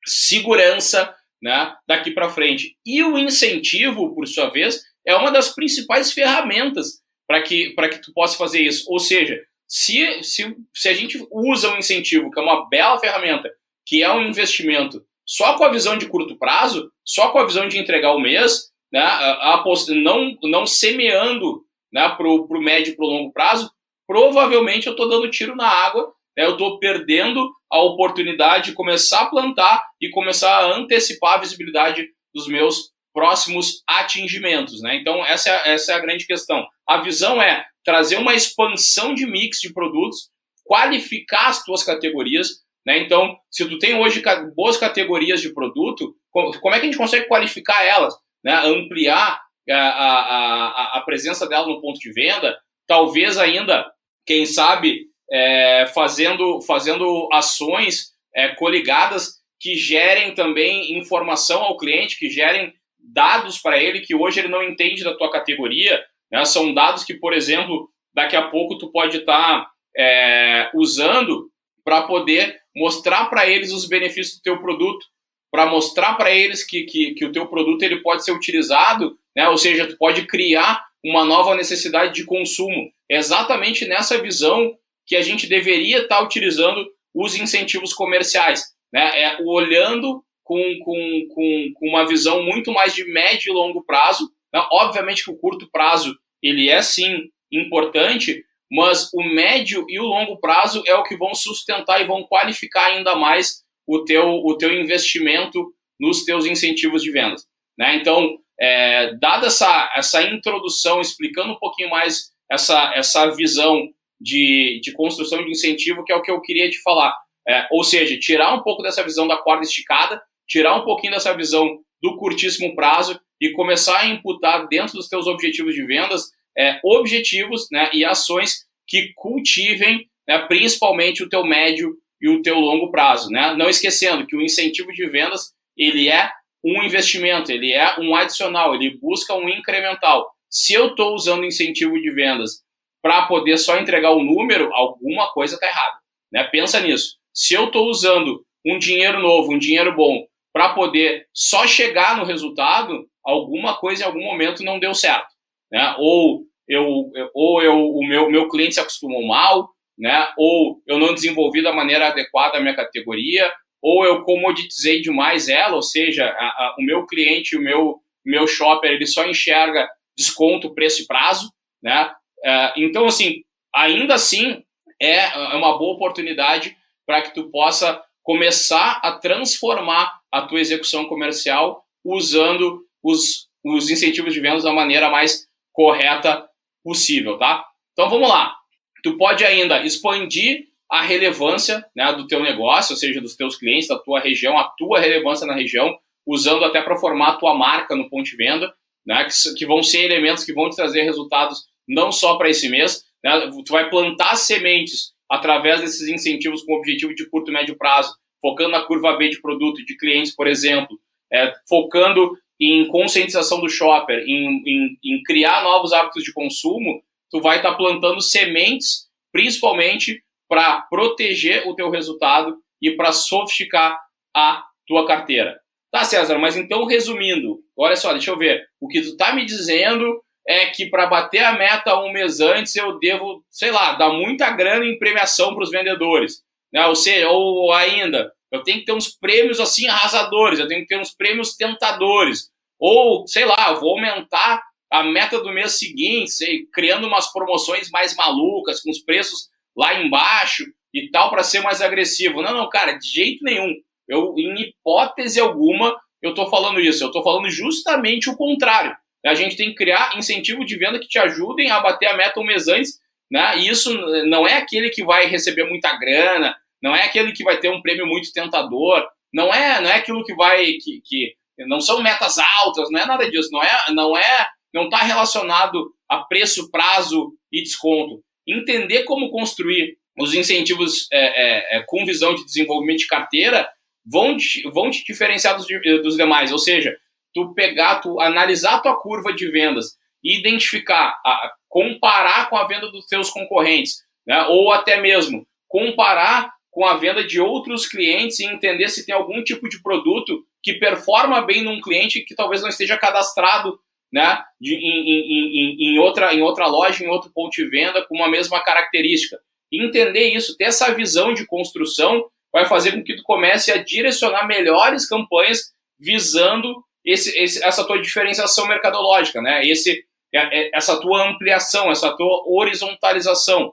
segurança 0.06 1.14
né, 1.42 1.74
daqui 1.86 2.10
para 2.10 2.30
frente. 2.30 2.76
E 2.86 3.02
o 3.02 3.18
incentivo, 3.18 4.14
por 4.14 4.26
sua 4.26 4.48
vez, 4.48 4.80
é 5.06 5.14
uma 5.14 5.30
das 5.30 5.54
principais 5.54 6.12
ferramentas 6.12 7.00
para 7.26 7.42
que, 7.42 7.70
que 7.70 8.02
tu 8.02 8.12
possa 8.12 8.36
fazer 8.36 8.60
isso. 8.60 8.84
Ou 8.88 8.98
seja, 8.98 9.40
se, 9.68 10.22
se, 10.22 10.56
se 10.74 10.88
a 10.88 10.94
gente 10.94 11.24
usa 11.30 11.72
um 11.72 11.78
incentivo, 11.78 12.30
que 12.30 12.38
é 12.38 12.42
uma 12.42 12.68
bela 12.68 12.98
ferramenta, 12.98 13.50
que 13.86 14.02
é 14.02 14.12
um 14.12 14.22
investimento 14.22 15.04
só 15.26 15.56
com 15.56 15.64
a 15.64 15.70
visão 15.70 15.96
de 15.96 16.08
curto 16.08 16.36
prazo, 16.36 16.90
só 17.04 17.30
com 17.30 17.38
a 17.38 17.46
visão 17.46 17.68
de 17.68 17.78
entregar 17.78 18.12
o 18.12 18.20
mês, 18.20 18.70
né, 18.92 19.00
a, 19.00 19.54
a, 19.54 19.64
não, 19.88 20.36
não 20.44 20.66
semeando 20.66 21.64
né, 21.92 22.08
para 22.08 22.28
o 22.28 22.60
médio 22.60 22.92
e 22.92 22.96
para 22.96 23.04
o 23.04 23.08
longo 23.08 23.32
prazo, 23.32 23.70
provavelmente 24.06 24.86
eu 24.86 24.92
estou 24.92 25.08
dando 25.08 25.30
tiro 25.30 25.56
na 25.56 25.68
água, 25.68 26.12
né, 26.36 26.44
eu 26.44 26.52
estou 26.52 26.78
perdendo 26.78 27.50
a 27.70 27.80
oportunidade 27.80 28.66
de 28.66 28.72
começar 28.72 29.22
a 29.22 29.26
plantar 29.26 29.82
e 30.00 30.10
começar 30.10 30.58
a 30.58 30.76
antecipar 30.76 31.34
a 31.34 31.40
visibilidade 31.40 32.08
dos 32.32 32.46
meus 32.46 32.92
próximos 33.16 33.82
atingimentos. 33.88 34.82
Né? 34.82 34.96
Então, 34.96 35.24
essa 35.24 35.48
é, 35.48 35.72
essa 35.72 35.92
é 35.92 35.94
a 35.94 36.00
grande 36.00 36.26
questão. 36.26 36.66
A 36.86 36.98
visão 36.98 37.40
é 37.40 37.64
trazer 37.82 38.18
uma 38.18 38.34
expansão 38.34 39.14
de 39.14 39.24
mix 39.24 39.58
de 39.58 39.72
produtos, 39.72 40.28
qualificar 40.62 41.46
as 41.46 41.64
tuas 41.64 41.82
categorias. 41.82 42.48
Né? 42.86 42.98
Então, 42.98 43.34
se 43.50 43.66
tu 43.66 43.78
tem 43.78 43.98
hoje 43.98 44.22
boas 44.54 44.76
categorias 44.76 45.40
de 45.40 45.54
produto, 45.54 46.14
como 46.30 46.74
é 46.74 46.78
que 46.78 46.82
a 46.82 46.90
gente 46.90 46.98
consegue 46.98 47.26
qualificar 47.26 47.82
elas? 47.82 48.14
Né? 48.44 48.52
Ampliar 48.54 49.40
a, 49.70 49.74
a, 49.74 50.68
a, 50.68 50.98
a 50.98 51.00
presença 51.00 51.48
dela 51.48 51.66
no 51.66 51.80
ponto 51.80 51.98
de 51.98 52.12
venda, 52.12 52.54
talvez 52.86 53.38
ainda, 53.38 53.90
quem 54.26 54.44
sabe, 54.44 55.06
é, 55.32 55.86
fazendo, 55.94 56.60
fazendo 56.60 57.30
ações 57.32 58.12
é, 58.34 58.48
coligadas 58.48 59.36
que 59.58 59.74
gerem 59.74 60.34
também 60.34 60.98
informação 60.98 61.62
ao 61.62 61.78
cliente, 61.78 62.18
que 62.18 62.28
gerem 62.28 62.74
dados 63.12 63.58
para 63.58 63.80
ele 63.80 64.00
que 64.00 64.14
hoje 64.14 64.40
ele 64.40 64.48
não 64.48 64.62
entende 64.62 65.04
da 65.04 65.16
tua 65.16 65.30
categoria. 65.30 66.02
Né? 66.30 66.44
São 66.44 66.74
dados 66.74 67.04
que, 67.04 67.14
por 67.14 67.32
exemplo, 67.32 67.88
daqui 68.14 68.36
a 68.36 68.48
pouco 68.48 68.78
tu 68.78 68.90
pode 68.90 69.18
estar 69.18 69.64
tá, 69.64 69.70
é, 69.96 70.70
usando 70.74 71.50
para 71.84 72.02
poder 72.02 72.58
mostrar 72.74 73.26
para 73.26 73.48
eles 73.48 73.72
os 73.72 73.86
benefícios 73.86 74.38
do 74.38 74.42
teu 74.42 74.58
produto, 74.58 75.06
para 75.50 75.66
mostrar 75.66 76.14
para 76.14 76.30
eles 76.30 76.64
que, 76.64 76.82
que, 76.82 77.14
que, 77.14 77.24
o 77.24 77.32
teu 77.32 77.46
produto 77.46 77.82
ele 77.82 78.02
pode 78.02 78.24
ser 78.24 78.32
utilizado, 78.32 79.16
né? 79.34 79.48
ou 79.48 79.56
seja, 79.56 79.86
tu 79.86 79.96
pode 79.96 80.26
criar 80.26 80.84
uma 81.04 81.24
nova 81.24 81.54
necessidade 81.54 82.12
de 82.12 82.24
consumo. 82.24 82.90
É 83.10 83.16
exatamente 83.16 83.86
nessa 83.86 84.20
visão 84.20 84.74
que 85.06 85.14
a 85.14 85.22
gente 85.22 85.46
deveria 85.46 85.98
estar 85.98 86.16
tá 86.16 86.22
utilizando 86.22 86.84
os 87.14 87.36
incentivos 87.36 87.94
comerciais, 87.94 88.64
né? 88.92 89.22
É 89.22 89.38
olhando 89.42 90.22
com, 90.46 90.78
com, 90.84 91.26
com, 91.34 91.72
com 91.74 91.88
uma 91.88 92.06
visão 92.06 92.40
muito 92.44 92.72
mais 92.72 92.94
de 92.94 93.04
médio 93.04 93.50
e 93.50 93.52
longo 93.52 93.84
prazo. 93.84 94.30
Né? 94.54 94.64
Obviamente 94.70 95.24
que 95.24 95.30
o 95.30 95.36
curto 95.36 95.68
prazo 95.72 96.16
ele 96.40 96.70
é 96.70 96.80
sim 96.80 97.24
importante, 97.52 98.44
mas 98.70 99.10
o 99.12 99.24
médio 99.24 99.84
e 99.88 99.98
o 99.98 100.04
longo 100.04 100.38
prazo 100.38 100.84
é 100.86 100.94
o 100.94 101.02
que 101.02 101.16
vão 101.16 101.34
sustentar 101.34 102.00
e 102.00 102.06
vão 102.06 102.22
qualificar 102.22 102.86
ainda 102.86 103.16
mais 103.16 103.64
o 103.86 104.04
teu, 104.04 104.24
o 104.24 104.56
teu 104.56 104.72
investimento 104.72 105.66
nos 105.98 106.24
teus 106.24 106.46
incentivos 106.46 107.02
de 107.02 107.10
vendas. 107.10 107.44
Né? 107.76 107.96
Então, 107.96 108.38
é, 108.60 109.16
dada 109.16 109.48
essa, 109.48 109.92
essa 109.96 110.22
introdução, 110.22 111.00
explicando 111.00 111.54
um 111.54 111.58
pouquinho 111.58 111.90
mais 111.90 112.30
essa, 112.48 112.92
essa 112.94 113.26
visão 113.34 113.82
de, 114.20 114.80
de 114.80 114.92
construção 114.92 115.44
de 115.44 115.50
incentivo, 115.50 116.04
que 116.04 116.12
é 116.12 116.16
o 116.16 116.22
que 116.22 116.30
eu 116.30 116.40
queria 116.40 116.70
te 116.70 116.80
falar. 116.82 117.16
É, 117.48 117.66
ou 117.72 117.82
seja, 117.82 118.16
tirar 118.18 118.54
um 118.54 118.62
pouco 118.62 118.82
dessa 118.82 119.02
visão 119.02 119.26
da 119.26 119.36
corda 119.36 119.64
esticada 119.64 120.22
tirar 120.46 120.76
um 120.76 120.84
pouquinho 120.84 121.12
dessa 121.12 121.36
visão 121.36 121.78
do 122.00 122.16
curtíssimo 122.16 122.74
prazo 122.74 123.20
e 123.40 123.52
começar 123.52 124.00
a 124.00 124.06
imputar 124.06 124.66
dentro 124.68 124.94
dos 124.94 125.08
teus 125.08 125.26
objetivos 125.26 125.74
de 125.74 125.84
vendas 125.84 126.30
é, 126.56 126.80
objetivos 126.84 127.68
né, 127.70 127.90
e 127.92 128.04
ações 128.04 128.64
que 128.86 129.12
cultivem 129.14 130.08
né, 130.26 130.38
principalmente 130.46 131.22
o 131.22 131.28
teu 131.28 131.44
médio 131.44 131.96
e 132.20 132.28
o 132.28 132.40
teu 132.42 132.58
longo 132.58 132.90
prazo. 132.90 133.30
Né? 133.30 133.54
Não 133.56 133.68
esquecendo 133.68 134.26
que 134.26 134.36
o 134.36 134.42
incentivo 134.42 134.92
de 134.92 135.06
vendas 135.06 135.52
ele 135.76 136.08
é 136.08 136.30
um 136.64 136.82
investimento, 136.82 137.52
ele 137.52 137.72
é 137.72 138.00
um 138.00 138.14
adicional, 138.14 138.74
ele 138.74 138.98
busca 138.98 139.34
um 139.34 139.48
incremental. 139.48 140.28
Se 140.50 140.72
eu 140.72 140.88
estou 140.88 141.14
usando 141.14 141.44
incentivo 141.44 142.00
de 142.00 142.10
vendas 142.10 142.64
para 143.02 143.26
poder 143.26 143.58
só 143.58 143.78
entregar 143.78 144.12
o 144.12 144.22
número, 144.22 144.74
alguma 144.74 145.30
coisa 145.32 145.54
está 145.54 145.66
errada. 145.66 145.96
Né? 146.32 146.44
Pensa 146.44 146.80
nisso. 146.80 147.16
Se 147.32 147.54
eu 147.54 147.66
estou 147.66 147.88
usando 147.88 148.44
um 148.64 148.78
dinheiro 148.78 149.20
novo, 149.20 149.52
um 149.52 149.58
dinheiro 149.58 149.94
bom, 149.94 150.26
para 150.56 150.70
poder 150.70 151.26
só 151.34 151.66
chegar 151.66 152.16
no 152.16 152.24
resultado, 152.24 153.06
alguma 153.22 153.76
coisa 153.76 154.02
em 154.02 154.06
algum 154.06 154.24
momento 154.24 154.64
não 154.64 154.80
deu 154.80 154.94
certo, 154.94 155.28
né? 155.70 155.94
Ou 155.98 156.46
eu, 156.66 157.12
ou 157.34 157.62
eu, 157.62 157.74
o 157.74 158.02
meu, 158.08 158.30
meu 158.30 158.48
cliente 158.48 158.72
se 158.72 158.80
acostumou 158.80 159.26
mal, 159.26 159.68
né? 159.98 160.26
Ou 160.38 160.80
eu 160.86 160.98
não 160.98 161.12
desenvolvi 161.12 161.62
da 161.62 161.74
maneira 161.74 162.08
adequada 162.08 162.56
a 162.56 162.60
minha 162.62 162.74
categoria, 162.74 163.52
ou 163.82 164.06
eu 164.06 164.22
comoditizei 164.22 165.02
demais 165.02 165.46
ela, 165.46 165.74
ou 165.76 165.82
seja, 165.82 166.24
a, 166.24 166.46
a, 166.46 166.76
o 166.78 166.82
meu 166.82 167.04
cliente, 167.06 167.54
o 167.54 167.60
meu, 167.60 167.98
meu 168.24 168.46
shopper, 168.46 168.92
ele 168.92 169.06
só 169.06 169.26
enxerga 169.26 169.86
desconto, 170.16 170.74
preço 170.74 171.02
e 171.02 171.06
prazo, 171.06 171.52
né? 171.82 172.10
É, 172.42 172.72
então, 172.78 173.04
assim, 173.04 173.42
ainda 173.74 174.14
assim, 174.14 174.62
é, 175.02 175.18
é 175.18 175.54
uma 175.54 175.76
boa 175.76 175.96
oportunidade 175.96 176.74
para 177.04 177.20
que 177.20 177.34
tu 177.34 177.50
possa 177.50 178.02
começar 178.22 179.00
a 179.04 179.12
transformar 179.12 180.10
a 180.36 180.42
tua 180.42 180.60
execução 180.60 181.06
comercial 181.06 181.82
usando 182.04 182.84
os, 183.02 183.48
os 183.64 183.90
incentivos 183.90 184.34
de 184.34 184.40
vendas 184.40 184.64
da 184.64 184.72
maneira 184.72 185.10
mais 185.10 185.46
correta 185.72 186.46
possível, 186.84 187.38
tá? 187.38 187.64
Então 187.92 188.10
vamos 188.10 188.28
lá. 188.28 188.54
Tu 189.02 189.16
pode 189.16 189.44
ainda 189.44 189.84
expandir 189.84 190.66
a 190.90 191.02
relevância 191.02 191.84
né, 191.96 192.12
do 192.12 192.26
teu 192.26 192.40
negócio, 192.40 192.92
ou 192.92 192.98
seja, 192.98 193.20
dos 193.20 193.34
teus 193.34 193.56
clientes, 193.56 193.88
da 193.88 193.98
tua 193.98 194.20
região, 194.20 194.56
a 194.56 194.64
tua 194.76 195.00
relevância 195.00 195.46
na 195.46 195.54
região, 195.54 195.96
usando 196.26 196.64
até 196.64 196.80
para 196.80 196.96
formar 196.96 197.30
a 197.30 197.36
tua 197.36 197.54
marca 197.54 197.96
no 197.96 198.08
ponto 198.08 198.24
de 198.24 198.36
venda, 198.36 198.72
né, 199.04 199.24
que, 199.24 199.54
que 199.54 199.66
vão 199.66 199.82
ser 199.82 200.04
elementos 200.04 200.44
que 200.44 200.52
vão 200.52 200.68
te 200.68 200.76
trazer 200.76 201.02
resultados 201.02 201.64
não 201.88 202.12
só 202.12 202.36
para 202.36 202.50
esse 202.50 202.68
mês, 202.68 203.04
né, 203.24 203.50
tu 203.64 203.72
vai 203.72 203.88
plantar 203.88 204.36
sementes 204.36 205.12
através 205.30 205.80
desses 205.80 206.08
incentivos 206.08 206.62
com 206.62 206.74
objetivo 206.74 207.14
de 207.14 207.28
curto 207.28 207.50
e 207.50 207.54
médio 207.54 207.76
prazo, 207.76 208.14
focando 208.46 208.70
na 208.70 208.82
curva 208.82 209.16
B 209.16 209.28
de 209.28 209.40
produto 209.40 209.84
de 209.84 209.96
clientes, 209.96 210.32
por 210.32 210.46
exemplo, 210.46 210.96
é, 211.32 211.52
focando 211.68 212.38
em 212.60 212.86
conscientização 212.86 213.60
do 213.60 213.68
shopper, 213.68 214.20
em, 214.20 214.62
em, 214.64 214.98
em, 215.04 215.22
criar 215.24 215.64
novos 215.64 215.92
hábitos 215.92 216.22
de 216.22 216.32
consumo, 216.32 217.02
tu 217.28 217.40
vai 217.40 217.56
estar 217.56 217.72
tá 217.72 217.76
plantando 217.76 218.20
sementes, 218.20 219.08
principalmente 219.32 220.22
para 220.48 220.82
proteger 220.82 221.68
o 221.68 221.74
teu 221.74 221.90
resultado 221.90 222.56
e 222.80 222.92
para 222.92 223.10
sofisticar 223.10 223.98
a 224.32 224.62
tua 224.86 225.04
carteira. 225.04 225.58
Tá, 225.90 226.04
César, 226.04 226.38
mas 226.38 226.56
então 226.56 226.84
resumindo, 226.84 227.58
olha 227.76 227.96
só, 227.96 228.12
deixa 228.12 228.30
eu 228.30 228.38
ver. 228.38 228.64
O 228.80 228.86
que 228.86 229.00
tu 229.00 229.08
está 229.08 229.34
me 229.34 229.44
dizendo 229.44 230.22
é 230.46 230.66
que 230.66 230.86
para 230.86 231.06
bater 231.06 231.42
a 231.42 231.58
meta 231.58 231.98
um 231.98 232.12
mês 232.12 232.38
antes 232.38 232.76
eu 232.76 232.96
devo, 233.00 233.44
sei 233.50 233.72
lá, 233.72 233.94
dar 233.94 234.10
muita 234.10 234.50
grana 234.52 234.84
em 234.84 234.98
premiação 234.98 235.52
para 235.52 235.64
os 235.64 235.70
vendedores. 235.70 236.46
Né? 236.72 236.86
Ou 236.86 236.94
seja, 236.94 237.28
ou 237.30 237.72
ainda, 237.72 238.32
eu 238.52 238.62
tenho 238.62 238.78
que 238.78 238.84
ter 238.84 238.92
uns 238.92 239.08
prêmios 239.08 239.60
assim 239.60 239.88
arrasadores, 239.88 240.58
eu 240.58 240.68
tenho 240.68 240.82
que 240.82 240.86
ter 240.86 240.98
uns 240.98 241.14
prêmios 241.14 241.56
tentadores. 241.56 242.50
Ou, 242.78 243.26
sei 243.26 243.44
lá, 243.44 243.70
eu 243.70 243.80
vou 243.80 243.90
aumentar 243.90 244.62
a 244.90 245.02
meta 245.02 245.40
do 245.40 245.52
mês 245.52 245.78
seguinte, 245.78 246.30
sei, 246.30 246.66
criando 246.72 247.06
umas 247.06 247.32
promoções 247.32 247.90
mais 247.90 248.14
malucas, 248.14 248.80
com 248.80 248.90
os 248.90 249.00
preços 249.00 249.48
lá 249.76 250.00
embaixo 250.00 250.64
e 250.94 251.10
tal, 251.10 251.30
para 251.30 251.42
ser 251.42 251.60
mais 251.60 251.82
agressivo. 251.82 252.42
Não, 252.42 252.54
não, 252.54 252.68
cara, 252.68 252.92
de 252.92 253.06
jeito 253.06 253.44
nenhum. 253.44 253.74
Eu, 254.08 254.34
em 254.38 254.54
hipótese 254.60 255.40
alguma, 255.40 255.98
eu 256.22 256.30
estou 256.30 256.48
falando 256.48 256.80
isso. 256.80 257.02
Eu 257.02 257.08
estou 257.08 257.24
falando 257.24 257.50
justamente 257.50 258.30
o 258.30 258.36
contrário. 258.36 258.96
A 259.24 259.34
gente 259.34 259.56
tem 259.56 259.70
que 259.70 259.74
criar 259.74 260.16
incentivo 260.16 260.64
de 260.64 260.78
venda 260.78 261.00
que 261.00 261.08
te 261.08 261.18
ajudem 261.18 261.70
a 261.70 261.80
bater 261.80 262.06
a 262.06 262.16
meta 262.16 262.38
um 262.38 262.44
mês 262.44 262.68
antes, 262.68 263.00
né? 263.30 263.58
E 263.58 263.68
isso 263.68 263.92
não 264.26 264.46
é 264.46 264.54
aquele 264.54 264.90
que 264.90 265.04
vai 265.04 265.26
receber 265.26 265.64
muita 265.64 265.98
grana, 265.98 266.56
não 266.86 266.94
é 266.94 267.02
aquele 267.02 267.32
que 267.32 267.42
vai 267.42 267.58
ter 267.58 267.68
um 267.68 267.82
prêmio 267.82 268.06
muito 268.06 268.32
tentador, 268.32 269.04
não 269.34 269.52
é, 269.52 269.80
não 269.80 269.90
é 269.90 269.96
aquilo 269.96 270.22
que 270.22 270.32
vai 270.36 270.74
que, 270.74 271.02
que 271.04 271.34
não 271.66 271.80
são 271.80 272.00
metas 272.00 272.38
altas, 272.38 272.88
não 272.92 273.00
é 273.00 273.04
nada 273.04 273.28
disso, 273.28 273.48
não 273.50 273.60
é, 273.60 273.90
não 273.90 274.16
é, 274.16 274.46
não 274.72 274.84
está 274.84 274.98
relacionado 274.98 275.92
a 276.08 276.18
preço, 276.18 276.70
prazo 276.70 277.32
e 277.50 277.60
desconto. 277.60 278.22
entender 278.46 279.02
como 279.02 279.30
construir 279.30 279.98
os 280.16 280.32
incentivos 280.32 281.08
é, 281.12 281.18
é, 281.18 281.78
é, 281.78 281.82
com 281.88 282.06
visão 282.06 282.36
de 282.36 282.44
desenvolvimento 282.44 283.00
de 283.00 283.08
carteira 283.08 283.68
vão 284.06 284.36
te, 284.36 284.62
vão 284.70 284.88
te 284.88 285.04
diferenciar 285.04 285.56
dos, 285.56 285.66
dos 286.04 286.16
demais. 286.16 286.52
Ou 286.52 286.58
seja, 286.58 286.96
tu 287.34 287.52
pegar, 287.52 287.96
tu 287.96 288.20
analisar 288.20 288.76
a 288.76 288.80
tua 288.80 289.00
curva 289.00 289.32
de 289.32 289.50
vendas 289.50 289.96
e 290.22 290.38
identificar, 290.38 291.20
a, 291.26 291.52
comparar 291.68 292.48
com 292.48 292.56
a 292.56 292.66
venda 292.68 292.92
dos 292.92 293.06
teus 293.06 293.28
concorrentes, 293.28 293.96
né? 294.24 294.44
ou 294.44 294.72
até 294.72 295.00
mesmo 295.00 295.44
comparar 295.68 296.55
com 296.76 296.84
a 296.84 296.94
venda 296.98 297.24
de 297.24 297.40
outros 297.40 297.88
clientes 297.88 298.38
e 298.38 298.44
entender 298.44 298.90
se 298.90 299.06
tem 299.06 299.14
algum 299.14 299.42
tipo 299.42 299.66
de 299.66 299.82
produto 299.82 300.44
que 300.62 300.74
performa 300.74 301.40
bem 301.40 301.64
num 301.64 301.80
cliente 301.80 302.20
que 302.20 302.34
talvez 302.34 302.60
não 302.60 302.68
esteja 302.68 302.98
cadastrado 302.98 303.80
né, 304.12 304.44
de, 304.60 304.74
em, 304.74 305.08
em, 305.08 305.94
em, 305.94 305.98
outra, 305.98 306.34
em 306.34 306.42
outra 306.42 306.66
loja, 306.66 307.02
em 307.02 307.08
outro 307.08 307.30
ponto 307.34 307.50
de 307.52 307.66
venda, 307.66 308.04
com 308.06 308.14
uma 308.14 308.28
mesma 308.28 308.62
característica. 308.62 309.38
Entender 309.72 310.34
isso, 310.34 310.54
ter 310.54 310.64
essa 310.64 310.92
visão 310.92 311.32
de 311.32 311.46
construção, 311.46 312.26
vai 312.52 312.66
fazer 312.66 312.92
com 312.92 313.02
que 313.02 313.16
tu 313.16 313.22
comece 313.22 313.72
a 313.72 313.82
direcionar 313.82 314.46
melhores 314.46 315.08
campanhas 315.08 315.72
visando 315.98 316.84
esse, 317.02 317.34
esse, 317.42 317.64
essa 317.64 317.86
tua 317.86 318.02
diferenciação 318.02 318.68
mercadológica, 318.68 319.40
né? 319.40 319.66
Esse, 319.66 320.04
é, 320.30 320.38
é, 320.40 320.70
essa 320.74 321.00
tua 321.00 321.26
ampliação, 321.26 321.90
essa 321.90 322.14
tua 322.14 322.44
horizontalização 322.46 323.72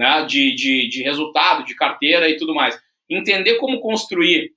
né? 0.00 0.24
de, 0.24 0.54
de, 0.54 0.88
de 0.88 1.02
resultado, 1.02 1.62
de 1.62 1.74
carteira 1.74 2.26
e 2.26 2.38
tudo 2.38 2.54
mais. 2.54 2.80
Entender 3.08 3.56
como 3.56 3.80
construir 3.80 4.52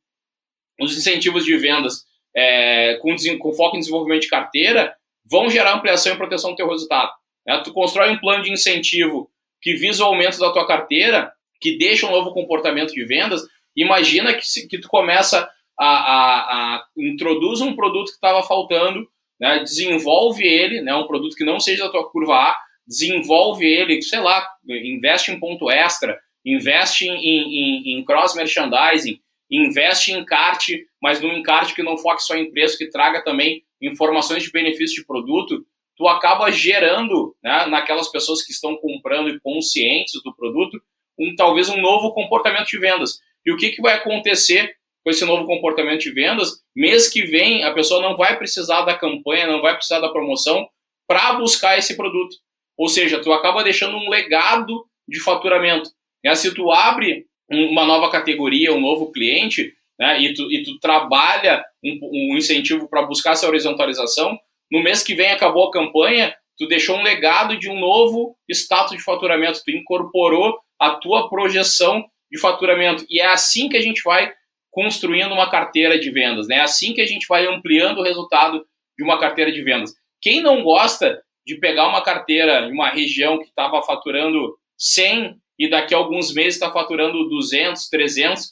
os 0.80 0.98
incentivos 0.98 1.44
de 1.44 1.58
vendas 1.58 2.06
é, 2.34 2.98
com, 3.02 3.14
com, 3.38 3.52
foco 3.52 3.76
em 3.76 3.80
desenvolvimento 3.80 4.22
de 4.22 4.30
carteira 4.30 4.96
vão 5.30 5.50
gerar 5.50 5.74
ampliação 5.74 6.14
e 6.14 6.18
proteção 6.18 6.52
do 6.52 6.56
teu 6.56 6.70
resultado. 6.70 7.12
Né? 7.46 7.62
Tu 7.62 7.74
constrói 7.74 8.12
um 8.12 8.20
plano 8.20 8.42
de 8.42 8.54
incentivo 8.54 9.30
que 9.62 9.74
visa 9.74 10.04
o 10.04 10.08
aumento 10.08 10.40
da 10.40 10.52
tua 10.54 10.66
carteira, 10.66 11.34
que 11.60 11.78
deixa 11.78 12.08
um 12.08 12.12
novo 12.12 12.34
comportamento 12.34 12.94
de 12.94 13.04
vendas. 13.04 13.42
Imagina 13.76 14.34
que, 14.34 14.68
que 14.70 14.80
tu 14.80 14.88
começa 14.88 15.50
a, 15.78 15.86
a, 15.86 16.76
a 16.76 16.86
introduz 16.98 17.60
um 17.60 17.76
produto 17.76 18.08
que 18.08 18.16
estava 18.16 18.42
faltando, 18.44 19.06
né? 19.38 19.60
desenvolve 19.60 20.48
ele, 20.48 20.82
né? 20.82 20.96
um 20.96 21.06
produto 21.06 21.36
que 21.36 21.44
não 21.44 21.60
seja 21.60 21.84
da 21.84 21.92
tua 21.92 22.10
curva 22.10 22.34
A, 22.34 22.58
desenvolve 22.88 23.66
ele, 23.66 24.02
sei 24.02 24.20
lá, 24.20 24.48
investe 24.68 25.32
em 25.32 25.40
ponto 25.40 25.70
extra, 25.70 26.20
investe 26.46 27.08
em, 27.08 27.16
em, 27.16 27.98
em 28.00 28.06
cross 28.06 28.36
merchandising, 28.36 29.20
investe 29.50 30.12
em 30.12 30.20
encarte, 30.20 30.86
mas 31.02 31.22
num 31.22 31.34
encarte 31.34 31.76
que 31.76 31.84
não 31.84 31.98
foque 31.98 32.24
só 32.24 32.36
em 32.36 32.52
preço, 32.52 32.78
que 32.78 32.90
traga 32.90 33.24
também 33.24 33.64
informações 33.82 34.44
de 34.44 34.52
benefício 34.52 34.96
de 34.96 35.06
produto, 35.06 35.66
tu 35.96 36.08
acaba 36.08 36.52
gerando 36.52 37.36
né, 37.44 37.66
naquelas 37.68 38.10
pessoas 38.10 38.44
que 38.44 38.52
estão 38.52 38.76
comprando 38.78 39.30
e 39.30 39.40
conscientes 39.40 40.22
do 40.24 40.36
produto, 40.36 40.82
um, 41.20 41.36
talvez 41.36 41.70
um 41.70 41.80
novo 41.80 42.14
comportamento 42.14 42.68
de 42.68 42.80
vendas. 42.80 43.20
E 43.46 43.52
o 43.52 43.58
que, 43.58 43.70
que 43.70 43.82
vai 43.82 43.96
acontecer 43.96 44.76
com 45.04 45.12
esse 45.12 45.26
novo 45.26 45.46
comportamento 45.46 46.02
de 46.02 46.12
vendas? 46.12 46.64
Mês 46.76 47.10
que 47.10 47.24
vem, 47.24 47.64
a 47.64 47.74
pessoa 47.74 48.02
não 48.02 48.16
vai 48.16 48.38
precisar 48.38 48.82
da 48.84 48.98
campanha, 48.98 49.48
não 49.48 49.62
vai 49.62 49.76
precisar 49.76 50.00
da 50.00 50.10
promoção 50.10 50.68
para 51.08 51.34
buscar 51.34 51.78
esse 51.78 51.96
produto. 51.96 52.38
Ou 52.78 52.88
seja, 52.88 53.22
tu 53.22 53.32
acaba 53.32 53.64
deixando 53.64 53.98
um 53.98 54.10
legado 54.10 54.86
de 55.08 55.20
faturamento. 55.20 55.90
Né? 56.24 56.34
Se 56.36 56.54
tu 56.54 56.72
abre 56.72 57.26
uma 57.50 57.86
nova 57.86 58.10
categoria, 58.10 58.74
um 58.74 58.80
novo 58.80 59.12
cliente, 59.12 59.74
né, 60.00 60.20
e, 60.22 60.34
tu, 60.34 60.52
e 60.52 60.64
tu 60.64 60.80
trabalha 60.80 61.64
um, 61.84 62.00
um 62.34 62.38
incentivo 62.38 62.88
para 62.90 63.04
buscar 63.04 63.32
essa 63.32 63.48
horizontalização, 63.48 64.38
no 64.72 64.82
mês 64.82 65.04
que 65.04 65.14
vem 65.14 65.32
acabou 65.32 65.68
a 65.68 65.72
campanha, 65.72 66.36
tu 66.58 66.68
deixou 66.68 66.98
um 66.98 67.04
legado 67.04 67.58
de 67.58 67.70
um 67.70 67.80
novo 67.80 68.36
status 68.50 68.98
de 68.98 69.04
faturamento, 69.04 69.62
tu 69.64 69.72
incorporou 69.72 70.58
a 70.80 70.92
tua 70.92 71.30
projeção 71.30 72.04
de 72.32 72.40
faturamento. 72.40 73.06
E 73.10 73.22
é 73.22 73.28
assim 73.28 73.70
que 73.70 73.78
a 73.78 73.82
gente 73.82 74.02
vai 74.04 74.34
construindo 74.72 75.32
uma 75.32 75.50
carteira 75.50 76.00
de 76.00 76.10
vendas, 76.10 76.48
né? 76.48 76.56
É 76.56 76.62
assim 76.62 76.94
que 76.94 77.02
a 77.02 77.06
gente 77.06 77.28
vai 77.28 77.46
ampliando 77.46 78.00
o 78.00 78.04
resultado 78.04 78.66
de 78.98 79.04
uma 79.04 79.20
carteira 79.20 79.52
de 79.52 79.62
vendas. 79.62 79.94
Quem 80.20 80.42
não 80.42 80.64
gosta 80.64 81.22
de 81.46 81.56
pegar 81.56 81.88
uma 81.88 82.04
carteira 82.04 82.68
em 82.68 82.72
uma 82.72 82.90
região 82.90 83.38
que 83.38 83.46
estava 83.46 83.82
faturando 83.82 84.58
100 84.78 85.36
e 85.60 85.70
daqui 85.70 85.94
a 85.94 85.98
alguns 85.98 86.34
meses 86.34 86.56
está 86.56 86.72
faturando 86.72 87.30
200, 87.30 87.90
300, 87.90 88.52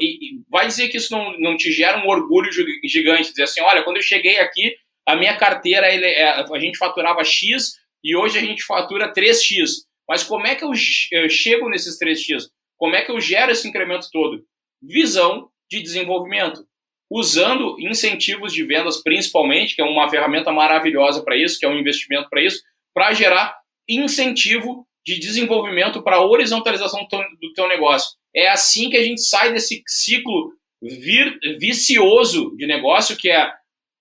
e 0.00 0.40
vai 0.48 0.66
dizer 0.66 0.88
que 0.88 0.96
isso 0.96 1.12
não, 1.12 1.36
não 1.38 1.56
te 1.56 1.72
gera 1.72 1.98
um 1.98 2.08
orgulho 2.08 2.50
gigante, 2.84 3.30
dizer 3.30 3.42
assim, 3.42 3.60
olha, 3.60 3.82
quando 3.82 3.96
eu 3.96 4.02
cheguei 4.02 4.38
aqui, 4.38 4.74
a 5.06 5.16
minha 5.16 5.36
carteira, 5.36 5.92
ele, 5.92 6.06
é, 6.06 6.28
a 6.28 6.58
gente 6.58 6.78
faturava 6.78 7.22
X 7.24 7.74
e 8.02 8.16
hoje 8.16 8.38
a 8.38 8.40
gente 8.40 8.64
fatura 8.64 9.12
3X. 9.12 9.84
Mas 10.08 10.22
como 10.22 10.46
é 10.46 10.54
que 10.54 10.64
eu, 10.64 10.70
eu 11.12 11.28
chego 11.28 11.68
nesses 11.68 11.98
3X? 11.98 12.48
Como 12.76 12.94
é 12.94 13.02
que 13.02 13.10
eu 13.10 13.20
gero 13.20 13.50
esse 13.50 13.68
incremento 13.68 14.08
todo? 14.12 14.44
Visão 14.82 15.48
de 15.70 15.80
desenvolvimento 15.80 16.64
usando 17.10 17.76
incentivos 17.78 18.52
de 18.52 18.64
vendas 18.64 19.02
principalmente, 19.02 19.74
que 19.74 19.82
é 19.82 19.84
uma 19.84 20.08
ferramenta 20.08 20.52
maravilhosa 20.52 21.22
para 21.22 21.36
isso, 21.36 21.58
que 21.58 21.64
é 21.64 21.68
um 21.68 21.78
investimento 21.78 22.28
para 22.28 22.42
isso, 22.42 22.62
para 22.94 23.12
gerar 23.12 23.56
incentivo 23.88 24.86
de 25.04 25.18
desenvolvimento 25.20 26.02
para 26.02 26.20
horizontalização 26.20 27.06
do 27.40 27.52
teu, 27.52 27.68
negócio. 27.68 28.16
É 28.34 28.48
assim 28.48 28.90
que 28.90 28.96
a 28.96 29.02
gente 29.02 29.22
sai 29.22 29.52
desse 29.52 29.82
ciclo 29.86 30.52
vir, 30.82 31.38
vicioso 31.58 32.54
de 32.56 32.66
negócio, 32.66 33.16
que 33.16 33.30
é 33.30 33.52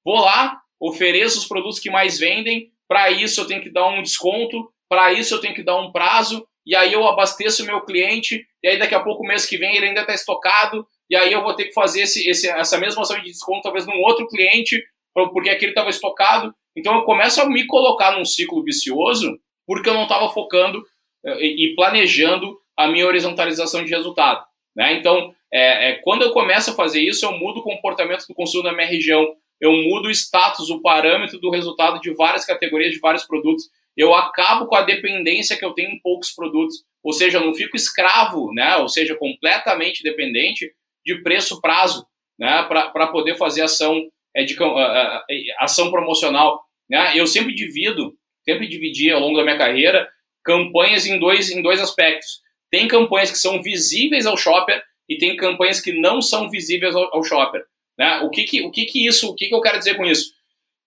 vou 0.04 0.16
lá, 0.16 0.60
ofereço 0.80 1.40
os 1.40 1.48
produtos 1.48 1.80
que 1.80 1.90
mais 1.90 2.20
vendem, 2.20 2.72
para 2.88 3.12
isso 3.12 3.42
eu 3.42 3.48
tenho 3.48 3.62
que 3.62 3.72
dar 3.72 3.88
um 3.88 4.02
desconto, 4.02 4.72
para 4.90 5.14
isso 5.14 5.34
eu 5.34 5.40
tenho 5.40 5.56
que 5.56 5.64
dar 5.64 5.80
um 5.80 5.92
prazo, 5.92 6.46
e 6.66 6.76
aí 6.76 6.94
eu 6.94 7.06
abasteço 7.08 7.64
o 7.64 7.66
meu 7.66 7.82
cliente, 7.82 8.46
e 8.64 8.68
aí 8.68 8.80
daqui 8.80 8.96
a 8.96 9.00
pouco, 9.00 9.26
mês 9.26 9.46
que 9.46 9.58
vem, 9.58 9.76
ele 9.76 9.88
ainda 9.88 10.02
está 10.02 10.14
estocado, 10.14 10.86
e 11.10 11.16
aí 11.16 11.32
eu 11.32 11.44
vou 11.44 11.54
ter 11.54 11.66
que 11.66 11.74
fazer 11.74 12.02
esse, 12.02 12.28
esse, 12.28 12.50
essa 12.50 12.78
mesma 12.78 13.02
ação 13.02 13.18
de 13.18 13.26
desconto 13.26 13.62
talvez 13.64 13.86
num 13.86 14.02
outro 14.02 14.28
cliente, 14.28 14.84
porque 15.14 15.50
aquele 15.50 15.72
estava 15.72 15.90
estocado. 15.90 16.54
Então 16.76 16.96
eu 16.96 17.04
começo 17.04 17.42
a 17.42 17.46
me 17.48 17.66
colocar 17.68 18.18
num 18.18 18.26
ciclo 18.26 18.64
vicioso 18.64 19.40
porque 19.66 19.90
eu 19.90 19.94
não 19.94 20.04
estava 20.04 20.30
focando 20.30 20.84
eh, 21.26 21.46
e 21.46 21.76
planejando 21.76 22.60
a 22.78 22.88
minha 22.88 23.08
horizontalização 23.08 23.84
de 23.84 23.92
resultado. 23.92 24.44
Né? 24.76 24.94
Então, 24.94 25.34
é, 25.52 25.92
é, 25.92 25.94
quando 26.04 26.24
eu 26.24 26.32
começo 26.32 26.72
a 26.72 26.76
fazer 26.76 27.02
isso, 27.02 27.26
eu 27.26 27.32
mudo 27.32 27.60
o 27.60 27.64
comportamento 27.64 28.28
do 28.28 28.34
consumo 28.34 28.64
da 28.64 28.74
minha 28.74 28.88
região, 28.88 29.26
eu 29.60 29.72
mudo 29.72 30.08
o 30.08 30.12
status, 30.12 30.70
o 30.70 30.82
parâmetro 30.82 31.40
do 31.40 31.50
resultado 31.50 32.00
de 32.02 32.14
várias 32.14 32.46
categorias, 32.46 32.92
de 32.92 33.00
vários 33.00 33.24
produtos. 33.24 33.70
Eu 33.96 34.14
acabo 34.14 34.68
com 34.68 34.76
a 34.76 34.82
dependência 34.82 35.58
que 35.58 35.64
eu 35.64 35.74
tenho 35.74 35.92
em 35.92 36.00
poucos 36.00 36.32
produtos, 36.32 36.84
ou 37.04 37.14
seja, 37.14 37.38
eu 37.38 37.46
não 37.46 37.54
fico 37.54 37.76
escravo, 37.76 38.52
né? 38.54 38.78
ou 38.78 38.90
seja, 38.90 39.16
completamente 39.16 40.04
dependente 40.04 40.72
de 41.06 41.22
preço 41.22 41.62
prazo, 41.62 42.06
né, 42.38 42.64
para 42.64 43.08
poder 43.08 43.38
fazer 43.38 43.62
ação 43.62 44.02
é, 44.36 44.44
de 44.44 44.60
uh, 44.62 44.66
uh, 44.66 45.22
ação 45.60 45.90
promocional. 45.90 46.62
Né? 46.90 47.14
Eu 47.16 47.26
sempre 47.26 47.54
divido, 47.54 48.14
sempre 48.44 48.68
dividi 48.68 49.12
ao 49.12 49.22
longo 49.22 49.38
da 49.38 49.44
minha 49.44 49.58
carreira 49.58 50.10
campanhas 50.44 51.06
em 51.06 51.18
dois 51.18 51.50
em 51.50 51.62
dois 51.62 51.80
aspectos. 51.80 52.42
Tem 52.70 52.88
campanhas 52.88 53.32
que 53.32 53.38
são 53.38 53.64
visíveis 53.64 54.26
ao 54.26 54.36
shopper 54.36 54.84
e 55.08 55.18
tem 55.18 55.38
campanhas 55.38 55.80
que 55.80 55.94
não 55.94 56.22
são 56.22 56.50
visíveis 56.50 56.96
ao, 56.96 57.16
ao 57.16 57.24
shopper. 57.24 57.64
Né? 57.98 58.20
O 58.20 58.30
que 58.30 58.44
que 58.44 58.62
o 58.62 58.72
que 58.72 58.86
que 58.86 59.08
isso? 59.08 59.30
O 59.30 59.36
que 59.36 59.48
que 59.48 59.56
eu 59.56 59.62
quero 59.62 59.80
dizer 59.80 59.96
com 59.96 60.06
isso? 60.06 60.34